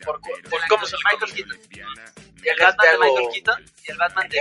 [0.04, 2.31] ¿Por, por cómo se le Michael Keaton.
[2.44, 2.98] Y El Batman de.
[2.98, 4.38] Michael Keaton y el Batman de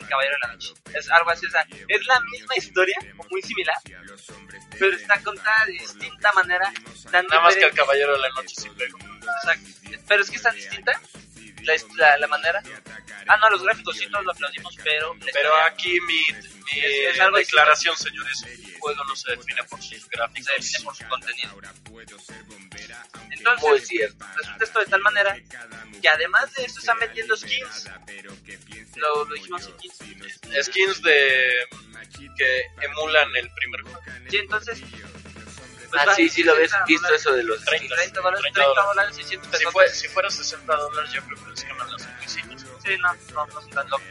[0.00, 0.74] el Caballero de la Noche.
[0.94, 3.76] Es algo así, o sea, es la misma historia, o muy similar,
[4.78, 6.72] pero está contada de distinta manera.
[7.10, 8.98] Tan Nada más que el caballero de la noche pelo.
[8.98, 9.70] Exacto.
[10.08, 11.00] Pero es que es tan distinta
[11.96, 12.62] la, la, manera.
[13.28, 15.16] Ah, no, los gráficos sí todos lo aplaudimos, pero...
[15.32, 19.82] Pero aquí mi, mi Es- es algo declaración, señores, el juego no se define por
[19.82, 20.46] sus gráficos.
[20.46, 21.60] se define por su contenido.
[23.30, 25.36] Entonces, resulta esto de tal manera
[26.00, 27.90] que además de esto están vendiendo skins.
[28.96, 29.90] Lo, lo dijimos aquí.
[30.62, 31.66] Skins de
[32.36, 34.00] que emulan el primer juego.
[34.28, 34.80] Sí, entonces...
[35.98, 37.64] Ah, sí, sí lo habías 60 visto eso de los...
[37.64, 39.72] 30, 30 dólares, 30 30 dólares, 600 Si, pesos.
[39.72, 42.64] fue, si fuera 60 dólares, yo creo que les queman las oficinas.
[42.84, 44.06] Sí, no, no, no son tan locos.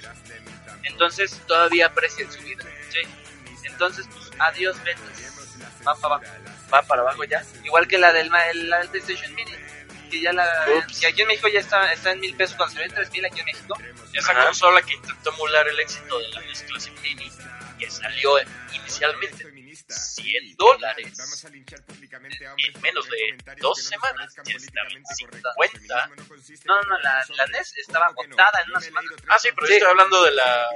[0.83, 2.63] Entonces, Todavía aprecian su vida.
[2.89, 2.99] sí.
[3.63, 5.03] Entonces, pues, adiós ventas.
[5.87, 6.33] Va para abajo.
[6.73, 7.43] Va para abajo ya.
[7.63, 9.51] Igual que la del, la del PlayStation Mini.
[10.09, 10.47] Que ya la.
[10.77, 10.99] Ups.
[10.99, 12.55] Que aquí en México ya está, está en mil pesos.
[12.55, 13.77] Cuando se ve en tres mil aquí en México.
[14.13, 14.45] Esa Ajá.
[14.45, 17.29] consola que intentó emular el éxito de la NES Classic Mini,
[17.79, 18.37] que salió
[18.73, 19.45] inicialmente
[19.75, 21.13] 100 dólares.
[22.57, 26.09] En menos de dos semanas estaba en 50.
[26.65, 29.09] No, no, la, la NES estaba agotada en una semana.
[29.27, 30.67] Ah, sí, pero yo estoy hablando de la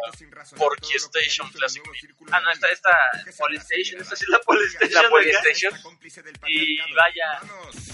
[0.58, 1.84] Porky Station Classic.
[2.32, 2.90] Ah, no, esta, esta
[3.38, 4.02] Polystation.
[4.02, 5.04] Esta sí es la Polystation.
[5.04, 5.10] La.
[5.10, 5.74] Polystation.
[6.48, 7.42] Y vaya.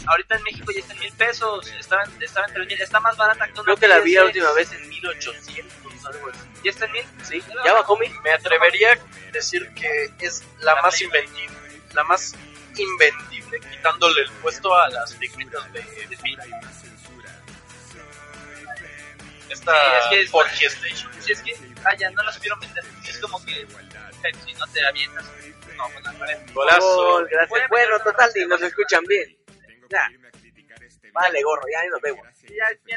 [0.07, 1.67] Ahorita en México ya está en mil pesos.
[1.67, 2.81] Estaba en, estaba en mil.
[2.81, 5.84] Está más barata que una Creo que la vi la última vez en 1800, algo
[5.84, 5.84] así.
[6.63, 7.05] ¿Ya está en mil?
[7.23, 8.07] Sí, ya bajó mi...
[8.23, 11.53] Me atrevería a decir que es la más inventiva,
[11.93, 12.33] la más
[12.75, 16.17] invendible, quitándole el puesto a las figuritas de, de.
[19.49, 21.11] Esta Sí, es que es- Porky Station.
[21.21, 21.53] Si es que,
[21.83, 22.83] vaya, no la supieron vender.
[23.07, 23.65] Es como que
[24.21, 25.25] Pepsi, no te avientas.
[25.77, 26.53] No, pues al revés.
[26.53, 26.95] Golazo.
[26.95, 27.69] Gol, gracias.
[27.69, 29.37] Bueno, meter total, y nos escuchan bien.
[29.89, 30.09] Ya.
[31.15, 32.27] Vale, gorro, ya ahí nos vemos.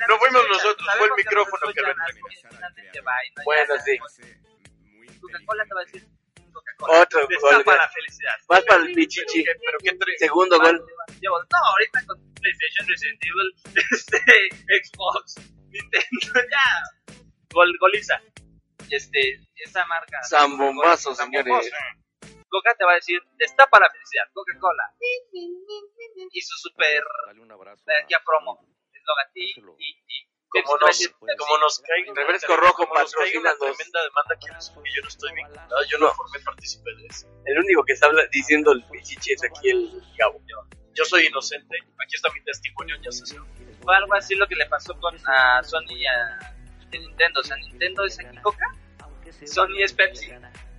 [0.08, 2.28] No fuimos nosotros, fue el micrófono que lo entregó.
[3.44, 3.98] Bueno, sí.
[5.20, 6.08] Coca-Cola te va a decir
[6.52, 7.00] Coca-Cola.
[7.02, 7.64] Otro gol.
[7.64, 8.32] para la felicidad.
[8.48, 9.44] Más para el pichichi.
[9.44, 10.84] ¿Qué- pero qué tre- Segundo gol.
[11.22, 13.54] No, ahorita con PlayStation, Resident Evil,
[13.92, 14.18] este,
[14.82, 15.34] Xbox,
[15.68, 17.24] Nintendo, ya.
[17.50, 18.20] Gol, goliza.
[18.90, 20.22] Este, esa marca.
[20.24, 21.62] Zambombazo, Zambombazo.
[21.62, 21.72] señores.
[22.48, 24.84] Coca te va a decir, destapa la felicidad, Coca-Cola.
[26.32, 27.02] Y su super
[27.86, 28.60] de aquí a promo.
[28.92, 29.26] Eslogan.
[29.34, 29.44] Y,
[29.78, 30.28] y, y.
[30.50, 30.96] Como nos,
[31.36, 34.46] como nos caiga Refresco rojo como nos caiga una tremenda demanda que
[34.96, 37.26] yo no estoy vinculado, yo no formé partícipe de eso.
[37.44, 40.40] El único que está habla- diciendo el pichichi es aquí el Gabo.
[40.94, 43.36] Yo soy inocente, aquí está mi testimonio, ya se.
[43.82, 46.38] Fue algo así lo que le pasó con a Sony y a
[46.92, 47.40] Nintendo.
[47.40, 48.66] O sea, Nintendo es aquí Coca,
[49.46, 50.30] Sony es Pepsi.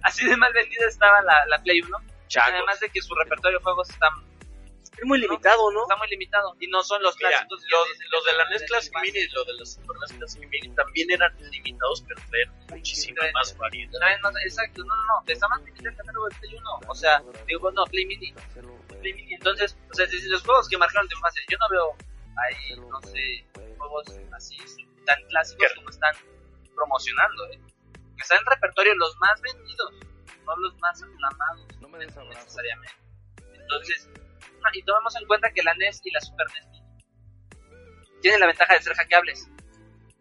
[0.03, 1.97] Así de mal vendida estaba la, la Play 1.
[2.27, 2.53] Changos.
[2.53, 4.07] Además de que su repertorio de juegos está,
[4.97, 5.81] Es muy limitado, ¿no?
[5.83, 7.63] está muy limitado y no son los Mira, clásicos.
[7.69, 10.69] los, los de la NES Classic Mini y los de la Super NES Classic Mini
[10.75, 13.99] también eran limitados, pero traían muchísima traen- más variedad.
[14.21, 16.79] Más- Exacto, no, no, no, está más limitado el catálogo del Play 1.
[16.87, 18.33] O sea, digo, no, Play Mini.
[19.01, 19.33] Play Mini.
[19.33, 21.95] Entonces, o sea, desde los juegos que marcaron de fácil, yo no veo
[22.37, 23.45] ahí, no sé,
[23.77, 24.57] juegos así
[25.05, 26.13] tan clásicos como están
[26.75, 27.59] promocionando, ¿eh?
[28.19, 29.93] Que están en repertorio los más vendidos,
[30.45, 31.67] no los más aclamados,
[32.27, 32.95] necesariamente.
[33.53, 34.09] Entonces,
[34.73, 36.67] y tomemos en cuenta que la NES y la Super NES
[38.21, 39.47] tienen la ventaja de ser hackeables.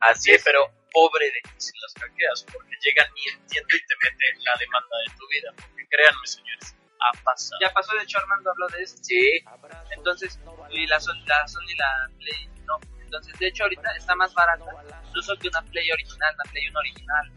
[0.00, 0.44] Así Sí, es.
[0.44, 4.54] pero pobre de ti si las hackeas, porque llegan y entiendo y te meten la
[4.60, 5.50] demanda de tu vida.
[5.56, 7.58] Porque créanme, señores, ha pasado.
[7.60, 9.00] Ya pasó, de hecho, Armando habló de esto.
[9.02, 9.44] Sí.
[9.90, 10.38] Entonces,
[10.70, 12.78] y la Sony, la Sony, la Play, no.
[13.00, 14.70] Entonces, de hecho, ahorita está más barata,
[15.08, 17.32] incluso que una Play original, una Play 1 original,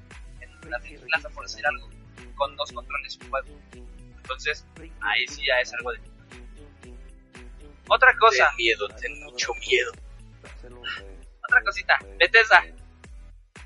[0.75, 1.89] en la plaza, por decir algo,
[2.35, 3.59] con dos controles y un juego.
[4.17, 4.65] Entonces,
[5.01, 5.99] ahí sí ya es algo de.
[7.87, 9.91] Otra cosa, Ten miedo, ten mucho miedo.
[11.43, 12.63] otra cosita, Bethesda.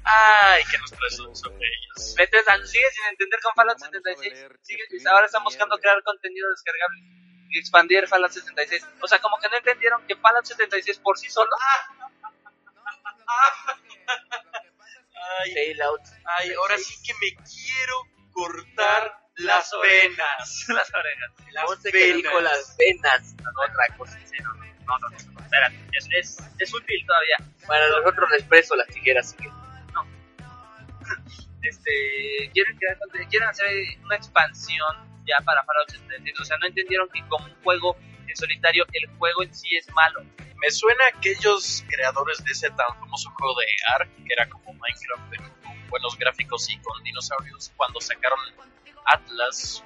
[0.07, 2.15] Ay, que nos traes sus ellas.
[2.17, 4.45] Bethesda sigue sin entender con Fallout 76.
[4.61, 7.01] Sigue, ahora están buscando crear contenido descargable
[7.49, 8.87] y expandir Fallout 76.
[9.01, 11.49] O sea, como que no entendieron que Fallout 76 por sí solo
[15.41, 16.01] Ay, Bailout.
[16.39, 17.95] ay, ahora sí que me quiero
[18.31, 20.65] cortar las venas.
[20.69, 21.31] las orejas.
[21.51, 21.65] Las
[22.77, 23.35] venas.
[23.39, 24.19] otra cosa.
[24.25, 27.37] sí, no, no, no, no, no, espérate, es, es, es útil todavía.
[27.65, 29.27] Para nosotros les preso las tijeras.
[29.27, 29.49] así que-
[31.61, 32.77] Este, quieren,
[33.27, 33.65] quieren hacer
[34.03, 36.39] una expansión ya para Fallout 76.
[36.39, 37.97] O sea, no entendieron que como un juego
[38.27, 40.21] en solitario, el juego en sí es malo.
[40.61, 44.73] Me suena a aquellos creadores de ese tan famoso juego de Ark, que era como
[44.73, 48.39] Minecraft, pero con buenos gráficos y con dinosaurios, cuando sacaron
[49.05, 49.83] Atlas,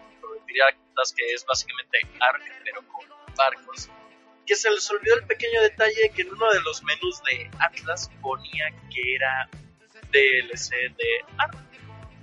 [0.48, 3.06] diría Atlas que es básicamente Ark, pero con
[3.36, 3.90] barcos.
[4.46, 8.10] Que se les olvidó el pequeño detalle que en uno de los menús de Atlas
[8.22, 9.50] ponía que era
[10.12, 11.58] DLC de Ark.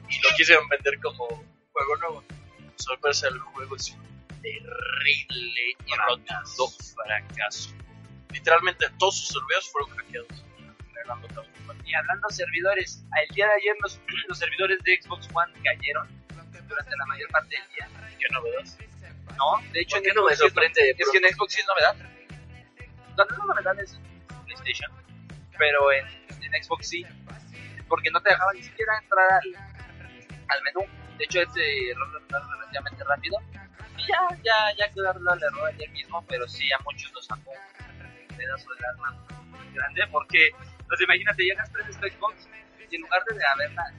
[0.09, 1.27] Y lo quisieron vender como
[1.73, 2.25] juego nuevo.
[2.77, 4.03] Sorpresa, el juego es un
[4.41, 7.71] terrible y rotundo fracaso.
[8.37, 10.45] Literalmente todos sus servidores fueron hackeados.
[11.87, 16.07] Y hablando de servidores, el día de ayer los, los servidores de Xbox One cayeron
[16.69, 17.89] durante la mayor parte del día.
[18.19, 18.65] ¿Qué novedad?
[19.39, 21.67] No, de hecho, ¿Por qué no me sorprende de Es que en Xbox sí es
[21.67, 21.97] novedad.
[23.15, 24.01] Cuando es novedad es
[24.45, 24.93] PlayStation,
[25.57, 26.07] pero en,
[26.43, 27.07] en Xbox sí,
[27.89, 29.55] porque no te dejaba ni siquiera entrar al,
[30.49, 30.81] al menú.
[31.17, 33.39] De hecho, este error es relativamente rápido.
[33.97, 37.39] Y ya, ya, ya quedó el error ayer mismo, pero sí a muchos los un
[38.37, 39.27] pedazo de arma
[39.73, 40.51] grande, porque,
[40.87, 42.49] pues imagínate, llegas tres Spec Box
[42.91, 43.93] y en lugar de haberla,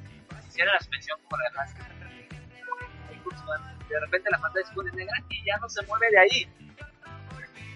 [0.47, 1.87] hiciera la suspensión como la raza,
[3.89, 6.49] de repente la pantalla se pone negra y ya no se mueve de ahí.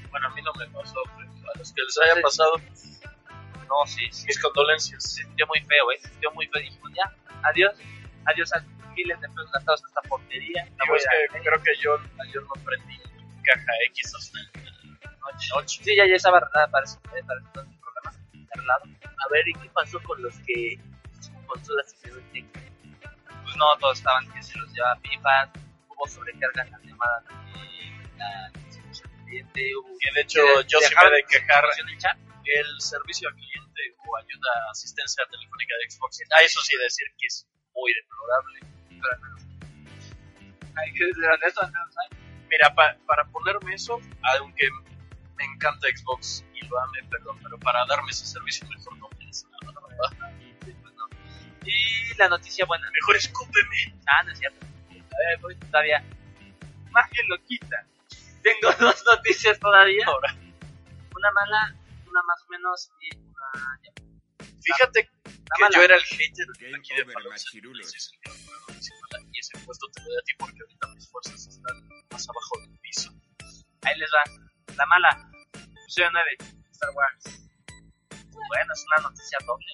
[0.10, 2.54] Bueno, a mí no me pasó, pero a los que les haya pasado,
[3.72, 4.26] no, sí, sí.
[4.28, 5.02] Mis condolencias.
[5.04, 6.00] Se sintió muy feo, ¿eh?
[6.02, 6.62] Se sintió muy feo.
[6.94, 7.74] Ya, adiós,
[8.26, 8.60] adiós a
[8.94, 10.68] miles de pesos gastados en esta portería.
[10.86, 13.00] No, es que creo que yo ayer no prendí
[13.44, 14.42] caja X, o sea,
[15.36, 15.82] 8, 8.
[15.84, 18.12] Sí, ya, ya estaba arreglada para, eh, para, para todo el programa.
[18.54, 18.84] Arreglado.
[19.04, 20.80] A ver, ¿y qué pasó con los que
[21.46, 22.46] con todas las que
[23.44, 25.50] Pues no, todos estaban que se los llevaba pipas,
[25.90, 28.52] hubo sobrecarga en la llamada también, la
[29.26, 29.98] cliente, hubo...
[30.00, 31.66] Que de hecho que, yo sí me de quejar
[32.44, 36.20] el servicio al cliente o ayuda a asistencia telefónica de Xbox.
[36.36, 38.60] Ah, eso sí decir que es muy deplorable.
[38.90, 39.42] Pero al menos.
[40.76, 41.62] Hay que ser honesto,
[42.50, 44.68] Mira, pa, para ponerme eso, aunque
[45.48, 49.26] me encanta Xbox y lo ame, perdón, pero para darme ese servicio mejor no me
[49.26, 50.38] des nada, la verdad.
[50.64, 51.06] Sí, pues no.
[51.66, 52.90] Y la noticia buena.
[52.92, 53.96] Mejor escúpeme.
[54.08, 54.66] Ah, no es cierto.
[54.66, 56.04] A ver, pues todavía.
[56.92, 57.86] Más que lo quita.
[58.44, 60.06] Tengo dos noticias todavía.
[60.08, 60.36] Ahora,
[61.16, 61.76] Una mala,
[62.08, 64.46] una más o menos y una ya.
[64.62, 65.76] fíjate La que mala.
[65.76, 67.92] yo era el hater Game aquí de over, Fallout machirulos.
[67.92, 70.58] 76, el que no me acuerdo, y ese puesto te lo doy a ti porque
[70.62, 73.12] ahorita mis fuerzas están más abajo del piso.
[73.84, 74.76] Ahí les va.
[74.76, 75.31] La mala.
[75.92, 76.38] Episodio 9.
[76.72, 77.24] Star Wars.
[78.32, 79.66] Bueno, es una noticia doble.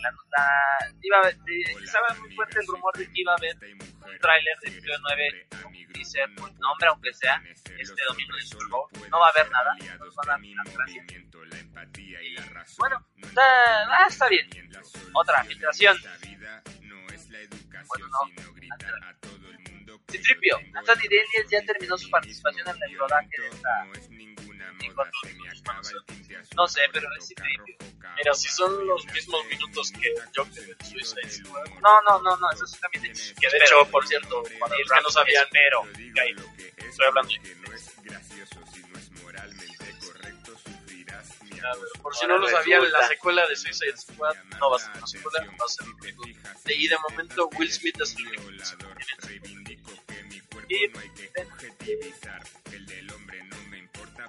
[0.00, 3.54] La, la, iba a eh, estaba muy fuerte el rumor de que iba a haber
[3.60, 8.68] un tráiler de episodio 9 un teaser con nombre aunque sea este domingo el Super
[8.68, 8.88] Bowl.
[9.10, 11.06] no va a haber nada nos van a dar las gracias
[12.78, 14.48] bueno está, ah, está bien
[15.12, 15.98] otra filtración
[17.86, 18.18] bueno no
[20.10, 23.86] Citripio Anthony Daniels ya terminó su participación en el rodaje de esta
[24.88, 25.94] manos.
[26.56, 27.34] no sé pero es
[28.16, 32.66] Mira, si son los mismos minutos que en Suicide Squad, no no no no eso
[32.66, 35.86] sí también es que de hecho, por cierto, los que no sabían, pero
[36.76, 37.32] estoy hablando
[42.02, 45.06] Por si no lo sabían, la secuela de Suicide Squad no va a ser una
[45.06, 46.40] secuela, va a ser un.
[46.66, 48.60] Y de momento Will Smith es el único
[48.96, 49.40] que
[50.70, 50.86] y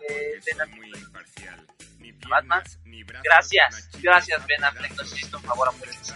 [0.10, 0.68] eh, de la
[2.30, 2.64] Batman
[3.24, 6.14] gracias gracias Ben Affleck hiciste un favor a muchos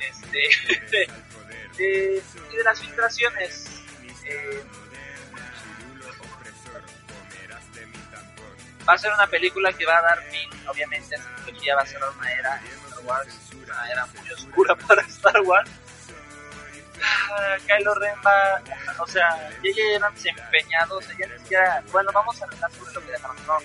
[0.00, 1.02] este
[1.78, 3.66] eh, y de las filtraciones
[4.24, 4.64] eh,
[8.88, 11.82] va a ser una película que va a dar fin obviamente a esta trilogía va
[11.82, 15.70] a ser una era Star Wars una era muy oscura para Star Wars
[17.02, 18.62] Ah, Kylo Ren va
[19.02, 23.12] o sea ya llevan empeñados o sea, ya bueno vamos a arreglar sobre lo que
[23.12, 23.58] dejamos no.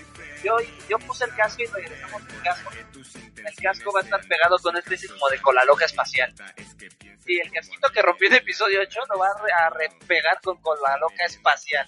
[0.43, 0.57] Yo,
[0.87, 2.69] yo puse el casco y regresamos el casco.
[3.35, 6.33] El casco va a estar pegado con una especie como de cola loca espacial.
[7.25, 10.57] Y el casquito que rompió en episodio 8 lo va a, re- a repegar con
[10.61, 11.87] cola loca espacial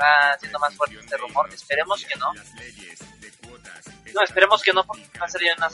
[0.00, 1.52] va, siendo más fuerte este rumor.
[1.52, 2.32] Esperemos que no.
[4.14, 5.68] No esperemos que no porque va a ser ya una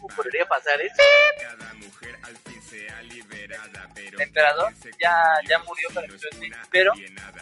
[0.00, 1.02] ¿Cómo podría pasar eso?
[4.12, 5.14] el emperador ya,
[5.48, 6.92] ya murió para el episodio seis, pero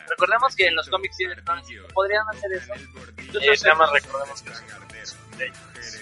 [0.09, 1.25] recordemos que en los cómics sí,
[1.93, 2.75] podrían hacer eso.
[2.75, 4.55] Eh, entonces nada más recordemos que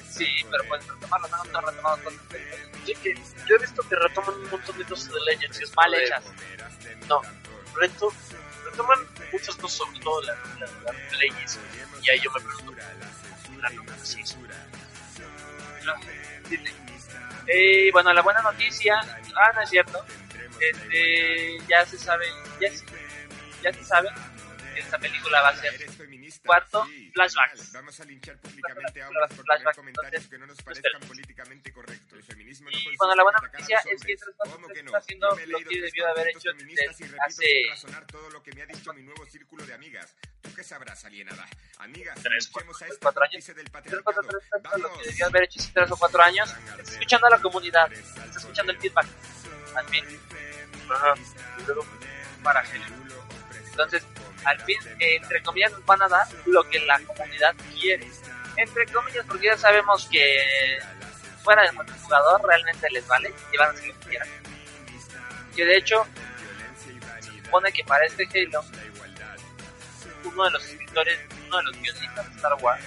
[0.08, 0.24] sí.
[0.50, 2.20] Pero pueden retomarlo no no retomado cosas
[3.02, 5.94] que yo he visto que retoman un montón de cosas de Legends y es mal
[5.94, 6.24] hechas.
[7.08, 7.20] No,
[7.80, 8.12] reto,
[8.64, 8.98] retoman
[9.32, 11.58] muchas cosas, sobre todo la, la, la Legends.
[12.02, 12.72] Y ahí yo me pregunto,
[13.60, 13.70] la.
[17.48, 20.04] Eh, bueno, la buena noticia, ah, no es cierto,
[20.60, 22.26] este, ya se sabe,
[22.60, 22.84] ya, se-
[23.62, 24.08] ya se sabe
[24.74, 25.72] que esta película va a ser
[26.44, 27.72] cuarto, flashbacks.
[27.72, 31.72] Vamos a linchar públicamente a hombres por tener comentarios entonces, que no nos parezcan políticamente
[31.72, 32.12] correctos.
[32.18, 34.16] El feminismo no Y bueno, la buena noticia es que.
[34.16, 34.86] Tres Cuartos ¿Cómo que no?
[34.88, 37.22] está haciendo me he lo que tres debió de haber hecho feministas y desde repito
[37.26, 40.14] hace- sin razonar todo lo que me ha dicho mi nuevo círculo de amigas.
[40.42, 41.46] ¿Tú qué sabrás, alienada?
[41.78, 43.32] Amigas, Tres, linchemos a cuatro años.
[43.32, 44.38] cómplice del Tres, cuatro, patriarcado.
[44.38, 46.50] tres, cuatro, lo que debió haber hecho hace tres o cuatro años.
[46.50, 49.06] Está escuchando a la comunidad, está escuchando el feedback.
[49.76, 50.04] Al fin.
[50.90, 51.14] Ajá.
[52.42, 52.94] Para género.
[53.76, 54.02] Entonces,
[54.44, 58.08] al fin, eh, entre comillas, nos van a dar lo que la comunidad quiere.
[58.56, 60.78] Entre comillas, porque ya sabemos que
[61.42, 64.28] fuera del multijugador realmente les vale y van a hacer lo que quieran.
[65.54, 66.06] Que de hecho,
[67.20, 68.64] se supone que para este Halo,
[70.24, 72.82] uno de los escritores, uno de los guionistas de Star Wars,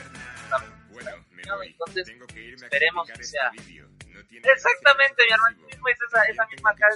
[1.62, 2.10] entonces,
[2.56, 3.52] esperemos que este sea.
[4.30, 6.96] No Exactamente, mi hermano mismo es esa, esa misma cara.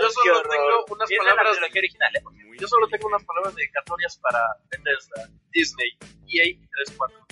[0.00, 2.22] Yo solo tengo unas palabras trilogía original, ¿eh?
[2.22, 4.40] Muy Yo solo tengo unas palabras dedicatorias para
[4.70, 5.90] Bethesda, Disney,
[6.28, 7.26] E EA 34.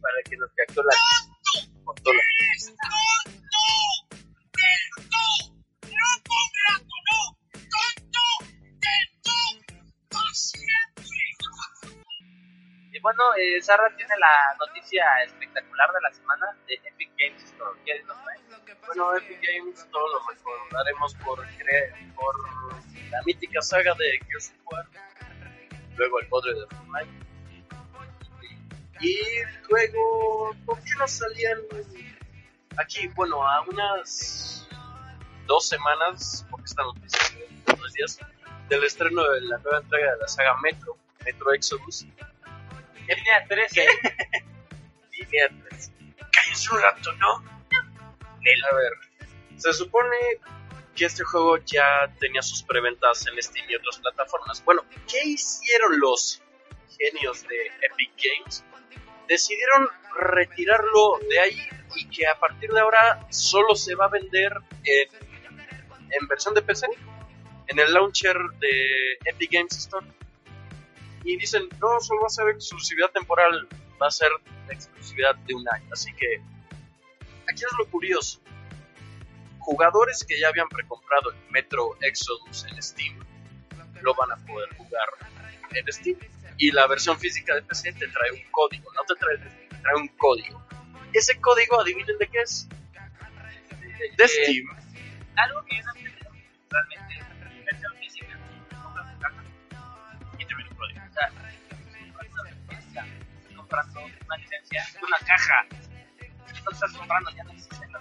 [0.00, 0.92] para que nos captó la
[1.84, 2.22] consola.
[10.36, 10.93] Y
[13.00, 17.78] bueno, eh, Sarra tiene la noticia espectacular de la semana de Epic Games Store.
[17.84, 18.38] ¿Qué nos trae?
[18.86, 21.38] Bueno, Epic Games todo lo recordaremos por,
[22.14, 22.34] por
[23.10, 24.86] la mítica saga de Gears of War,
[25.96, 27.24] luego el podre de Fortnite,
[29.00, 29.18] y
[29.68, 31.58] luego, ¿por qué no salían
[32.76, 33.08] aquí?
[33.08, 34.66] Bueno, a unas
[35.46, 38.18] dos semanas, porque esta noticia de tres días,
[38.68, 42.06] del estreno de la nueva entrega de la saga Metro, Metro Exodus.
[43.08, 43.86] Línea 13.
[45.12, 45.92] Línea 3.
[46.32, 47.54] Cállese un rato, ¿no?
[48.72, 48.92] A ver,
[49.56, 50.16] se supone
[50.94, 54.64] que este juego ya tenía sus preventas en Steam y otras plataformas.
[54.64, 56.42] Bueno, ¿qué hicieron los
[56.98, 58.64] genios de Epic Games?
[59.28, 59.88] Decidieron
[60.20, 64.52] retirarlo de ahí y que a partir de ahora solo se va a vender
[64.84, 65.08] en,
[66.10, 66.86] en versión de PC,
[67.68, 70.06] en el launcher de Epic Games Store.
[71.24, 73.66] Y dicen, no, solo va a ser exclusividad temporal,
[74.00, 74.28] va a ser
[74.68, 75.88] exclusividad de un año.
[75.92, 76.40] Así que,
[77.48, 78.40] aquí es lo curioso.
[79.58, 83.18] Jugadores que ya habían precomprado el Metro Exodus en Steam,
[84.02, 85.08] lo van a poder jugar
[85.70, 86.18] en Steam.
[86.58, 89.96] Y la versión física de PC te trae un código, no te trae, te trae
[89.96, 90.62] un código.
[91.12, 92.68] Ese código, adivinen de qué es.
[94.16, 94.66] De Steam.
[95.36, 95.92] Algo que yo no
[96.70, 97.23] realmente
[103.64, 105.66] comprando una licencia, una caja.
[106.64, 108.00] No estás comprando, ya no existe la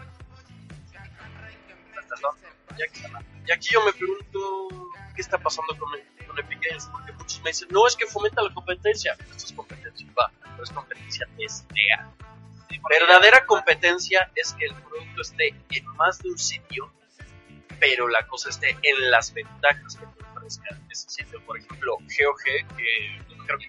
[1.99, 2.35] Hasta son,
[2.77, 3.21] ya que se llama.
[3.45, 5.89] Y aquí yo me pregunto qué está pasando con,
[6.27, 9.15] con Epic Games, porque muchos me dicen, no, es que fomenta la competencia.
[9.19, 12.11] Esto es competencia, va, pero es competencia desleal.
[12.69, 16.91] Sí, Verdadera competencia es que el producto esté en más de un sitio,
[17.79, 21.43] pero la cosa esté en las ventajas que te ofrezca ese sitio.
[21.45, 22.43] Por ejemplo, GOG,
[22.77, 23.67] que creo que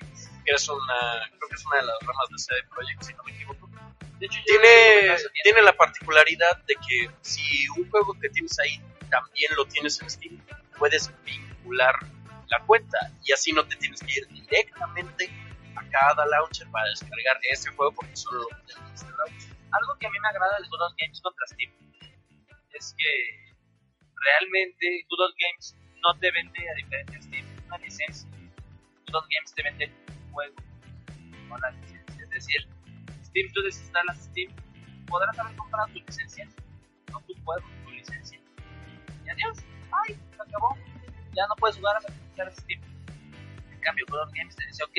[0.53, 3.33] es una, creo que es una de las ramas de CD Projekt, si no me
[3.33, 3.71] equivoco,
[4.19, 8.81] De hecho, tiene, tiene la particularidad de que si un juego que tienes ahí
[9.11, 10.41] también lo tienes en Steam,
[10.79, 11.95] puedes vincular
[12.49, 15.31] la cuenta y así no te tienes que ir directamente
[15.77, 19.57] a cada launcher para descargar ese juego porque solo lo tienes en este launcher.
[19.73, 21.73] algo que a mí me agrada de Good Games contra Steam
[22.73, 23.55] es que
[24.15, 28.29] realmente Good Games no te vende a diferencia de Steam una licencia.
[29.07, 30.04] Good Games te vende
[30.35, 30.55] juego
[31.49, 32.23] con la licencia.
[32.23, 32.69] Es decir,
[33.25, 34.53] Steam, tú desinstalas Steam,
[35.07, 36.47] podrás haber comprado tu licencia,
[37.11, 38.39] no tu juego, tu licencia.
[39.25, 39.59] Y adiós,
[40.07, 40.77] ay, se acabó.
[41.35, 42.81] Ya no puedes jugar hasta que instales Steam.
[43.73, 44.99] En cambio, Old Games te dice, ok,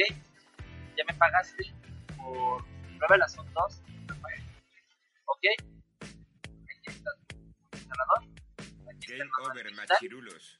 [0.98, 1.74] ya me pagaste
[2.18, 2.64] por
[3.08, 3.82] prueba son 2,
[5.26, 5.44] ok,
[6.00, 8.24] aquí está tu instalador,
[8.90, 10.60] aquí está Game over, digital, machirulos.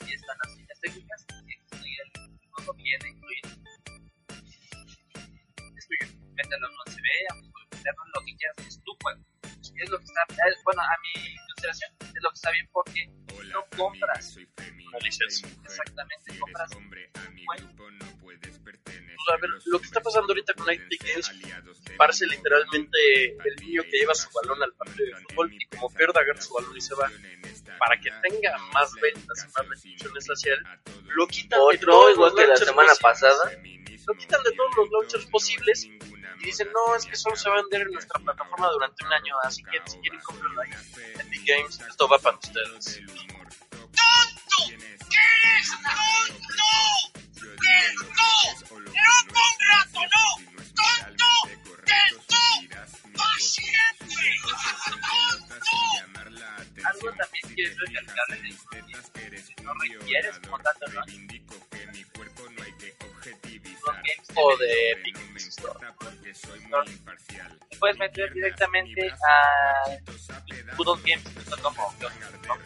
[0.00, 3.48] aquí están las citas técnicas, y aquí viene incluido.
[6.42, 9.20] Mételo en USB, a un juego interno, lo que quieras, es tu juego.
[9.80, 13.10] Es lo que está, es- bueno, a mi consideración, es lo que está bien porque
[13.36, 14.36] Hola, no compras.
[14.36, 14.98] amiga.
[15.64, 17.66] Exactamente, compras hombre, a mi bueno.
[17.68, 19.16] grupo no puedes pertenecer.
[19.16, 21.30] Pues, a ver, lo que está pasando ahorita con ser Games
[21.96, 26.18] parece literalmente el niño que lleva su balón al partido de fútbol y como pierde
[26.20, 27.10] agarra su balón y se va.
[27.78, 30.62] Para que tenga más ventas y más bendiciones hacia él,
[31.14, 33.00] lo quitan de todos igual los que la launchers semana posibles.
[33.02, 33.52] pasada.
[34.06, 35.88] Lo quitan de todos los launchers posibles
[36.40, 39.12] y dicen, no, es que solo se va a vender en nuestra plataforma durante un
[39.12, 40.70] año, así que si quieren comprarlo ahí,
[41.20, 43.00] Epic Games, esto va para ustedes.
[43.70, 44.72] ¡Tonto!
[44.72, 45.90] ¡Eres tonto!
[47.50, 48.24] ¡Tonto!
[48.92, 50.24] ¡Era un buen rato, no!
[50.78, 51.30] ¡Tonto!
[51.86, 52.40] ¡Tonto!
[53.16, 54.16] ¡Paciente!
[55.40, 55.74] ¡Tonto!
[56.82, 58.54] Algo también quieres recalcar en el
[59.62, 61.00] no requieres como tanto, ¿no?
[64.02, 65.78] Games O te- de Epic Store.
[67.78, 69.96] puedes meter directamente a
[70.76, 71.94] goodallgames.com o
[72.46, 72.58] .com.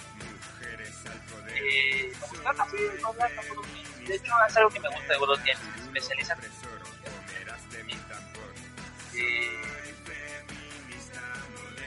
[1.56, 2.12] Eh,
[3.18, 4.06] Games.
[4.06, 5.60] De hecho, es algo que me gusta de Good Old Games.
[5.76, 6.38] Se especializan
[9.16, 9.64] eh,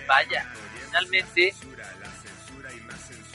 [0.08, 0.50] vaya,
[0.86, 1.54] finalmente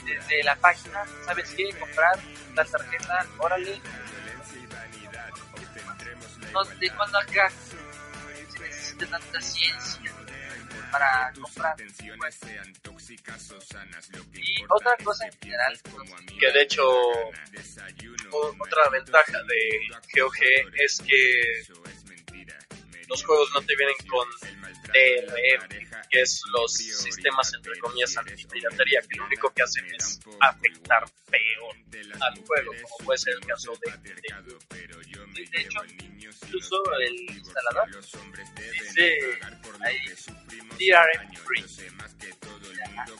[0.05, 1.71] desde la página, ¿sabes qué?
[1.79, 2.19] Comprar
[2.55, 3.79] la tarjeta, órale.
[6.53, 10.13] No sé cuándo acá se necesita tanta ciencia
[10.91, 11.75] para comprar.
[11.75, 12.39] pues.
[14.35, 15.79] Y otra cosa en general,
[16.39, 16.83] Que de hecho,
[18.59, 20.35] otra ventaja de GOG
[20.75, 21.63] es que
[23.07, 24.27] los juegos no te vienen con
[24.73, 25.67] DRM,
[26.09, 31.75] que es los sistemas entre comillas antipiratería, que lo único que hacen es afectar peor
[32.21, 34.13] al juego, como puede ser el caso de, de
[35.53, 37.89] de hecho, incluso el instalador
[38.71, 39.39] dice
[39.81, 39.97] ahí
[40.79, 41.65] DRM free.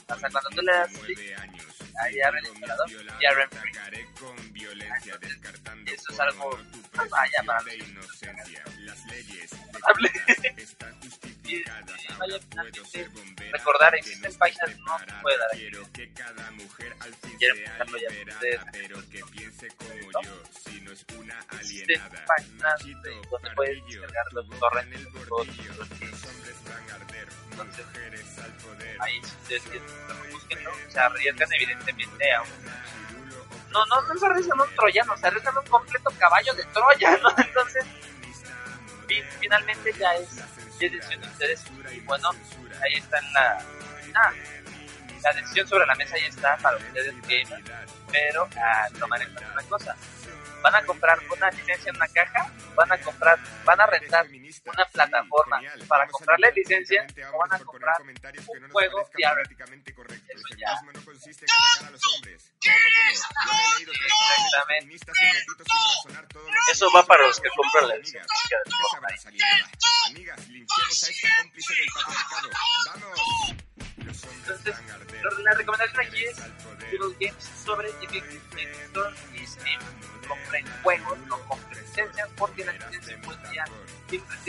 [0.08, 1.18] Hasta cuando tú le das clic
[2.00, 3.72] ahí abre el instalador, DRM free.
[5.04, 5.38] Entonces,
[5.86, 6.58] Eso es algo,
[7.10, 7.74] vaya, para.
[7.74, 8.64] Y, y vaya,
[11.44, 13.10] finalmente,
[13.52, 15.70] recordar, existen páginas que no se puede dar aquí.
[17.22, 18.60] Si quieren buscarlo ya ustedes.
[21.60, 26.24] Existen páginas de- donde puedes descargar los torrents de los juegos, los games.
[27.50, 27.86] Entonces,
[29.00, 30.70] ahí si ustedes buscarlo, búsquenlo.
[30.88, 32.48] Se arriesgan evidentemente a un...
[33.70, 36.64] No, no, no se arriesgan a un troyano, se arriesgan a un completo caballo de
[36.64, 37.28] Troya, ¿no?
[37.38, 37.84] Entonces,
[39.08, 40.28] fin- finalmente ya es,
[40.80, 41.64] es decisión de ustedes.
[41.92, 42.30] Y bueno,
[42.82, 43.64] ahí está en la...
[44.14, 44.32] ah,
[45.22, 47.42] la decisión sobre la mesa ya está para ustedes que
[48.12, 49.96] pero a tomar en cuenta una cosa
[50.64, 54.84] van a comprar una licencia en una caja van a comprar van a rentar una
[54.86, 60.72] plataforma para comprarle licencia o van a comprar un juego DRM eso ya.
[64.90, 65.04] exactamente.
[66.70, 68.56] Eso va para los que compran la licencia.
[68.64, 69.44] De Fortnite.
[70.08, 72.50] Amigas, linchemos a esta cómplice del patriarcado.
[72.86, 73.93] ¡Vamos!
[74.22, 74.76] Entonces
[75.44, 76.36] la recomendación aquí es
[76.92, 77.88] Google Games sobre
[78.84, 79.80] Store y Steam
[80.28, 83.64] compren juegos no compren licencias porque la licencia pues ya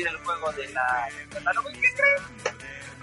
[0.09, 2.57] el juego de la catálogo ¿y qué creen?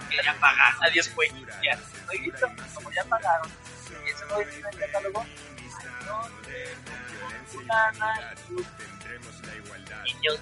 [0.09, 1.79] que ya pagaron a 10 juegos ya.
[2.05, 3.49] jueguito como ya pagaron.
[4.05, 4.25] y ese
[4.59, 5.25] en el catálogo.
[6.05, 6.29] no
[7.47, 8.33] fulana
[10.03, 10.39] niños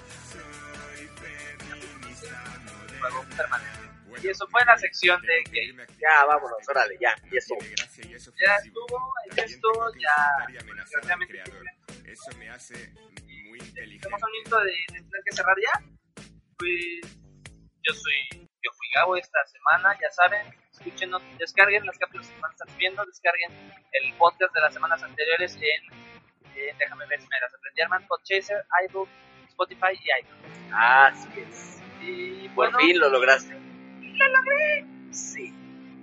[3.00, 3.91] juego permanente
[4.22, 7.54] y eso fue la sección de que Ya, vámonos, órale, ya, y eso.
[7.60, 10.16] ya estuvo esto ya
[12.04, 12.92] Eso me hace
[13.48, 13.96] muy inteligente.
[13.96, 15.80] estamos a un minuto de, de tener que cerrar ya.
[16.58, 17.16] Pues
[17.82, 22.50] yo soy, yo fui Gabo esta semana, ya saben, escúchenos, descarguen las cápsulas que van
[22.50, 23.50] a estar viendo, descarguen
[23.92, 25.92] el podcast de las semanas anteriores en,
[26.56, 29.08] en déjame ver si me las aprendí, Arman, Podchaser, iBook,
[29.48, 30.72] Spotify y iTunes.
[30.72, 31.82] Así es.
[32.02, 33.56] Y Por fin lo lograste.
[34.12, 34.86] Lo logré.
[35.10, 35.54] Sí.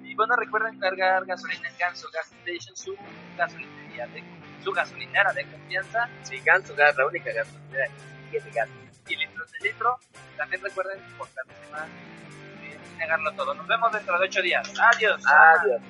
[0.04, 2.96] Y bueno, recuerden cargar gasolina en Ganso Gas Station, su
[3.38, 4.24] gasolinería de
[4.64, 6.10] su gasolinera de confianza.
[6.24, 7.88] Sí, Ganso Gas, la única gasolinera
[8.32, 8.70] que tiene gas.
[9.08, 9.98] y litros de litro.
[10.38, 11.88] También recuerden importantísima
[12.64, 13.54] y negarlo todo.
[13.54, 14.72] Nos vemos dentro de ocho días.
[14.80, 15.24] Adiós.
[15.28, 15.82] Adiós.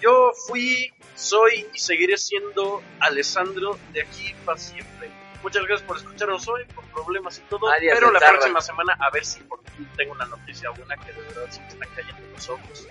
[0.00, 5.10] Yo fui, soy y seguiré siendo Alessandro de aquí para siempre.
[5.42, 7.68] Muchas gracias por escucharnos hoy, por problemas y todo.
[7.68, 11.12] Alias pero la próxima semana a ver si por fin tengo una noticia buena que
[11.12, 12.86] de verdad se me están cayendo los ojos.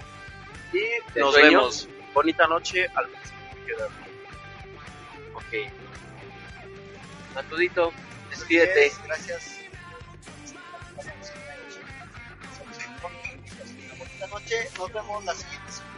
[0.73, 1.59] Y ¿De nos sueño?
[1.59, 1.89] vemos.
[2.13, 3.05] Bonita noche, al.
[5.33, 5.71] Ok.
[7.35, 7.93] Matudito,
[8.29, 8.87] despídete.
[8.87, 9.57] Es, Gracias.
[13.97, 14.69] Bonita noche.
[14.77, 15.91] Nos vemos la siguiente semana.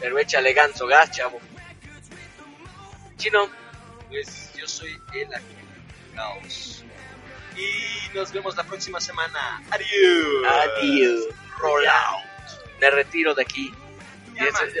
[0.00, 1.38] Pero échale ganso gas, chavo.
[3.16, 3.48] Chino,
[4.08, 5.59] Pues yo soy el agente
[6.14, 6.84] Caos.
[7.56, 9.62] Y nos vemos la próxima semana.
[9.70, 10.78] Adiós.
[10.78, 11.20] adiós.
[11.58, 12.24] Roll out.
[12.80, 13.72] Me retiro de aquí.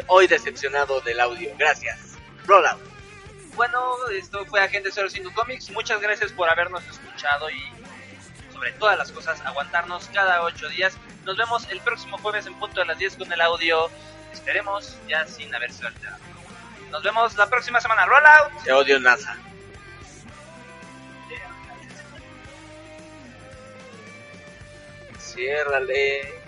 [0.06, 1.50] Hoy decepcionado del audio.
[1.58, 2.16] Gracias.
[2.46, 2.80] Roll out.
[3.54, 5.70] Bueno, esto fue Agente 05 Comics.
[5.70, 7.60] Muchas gracias por habernos escuchado y
[8.52, 10.96] sobre todas las cosas aguantarnos cada ocho días.
[11.24, 13.90] Nos vemos el próximo jueves en punto de las 10 con el audio.
[14.32, 16.18] Esperemos ya sin haberse alterado.
[16.90, 18.06] Nos vemos la próxima semana.
[18.06, 18.62] Roll out.
[18.64, 19.36] Te odio NASA.
[25.30, 26.39] Ciérrale.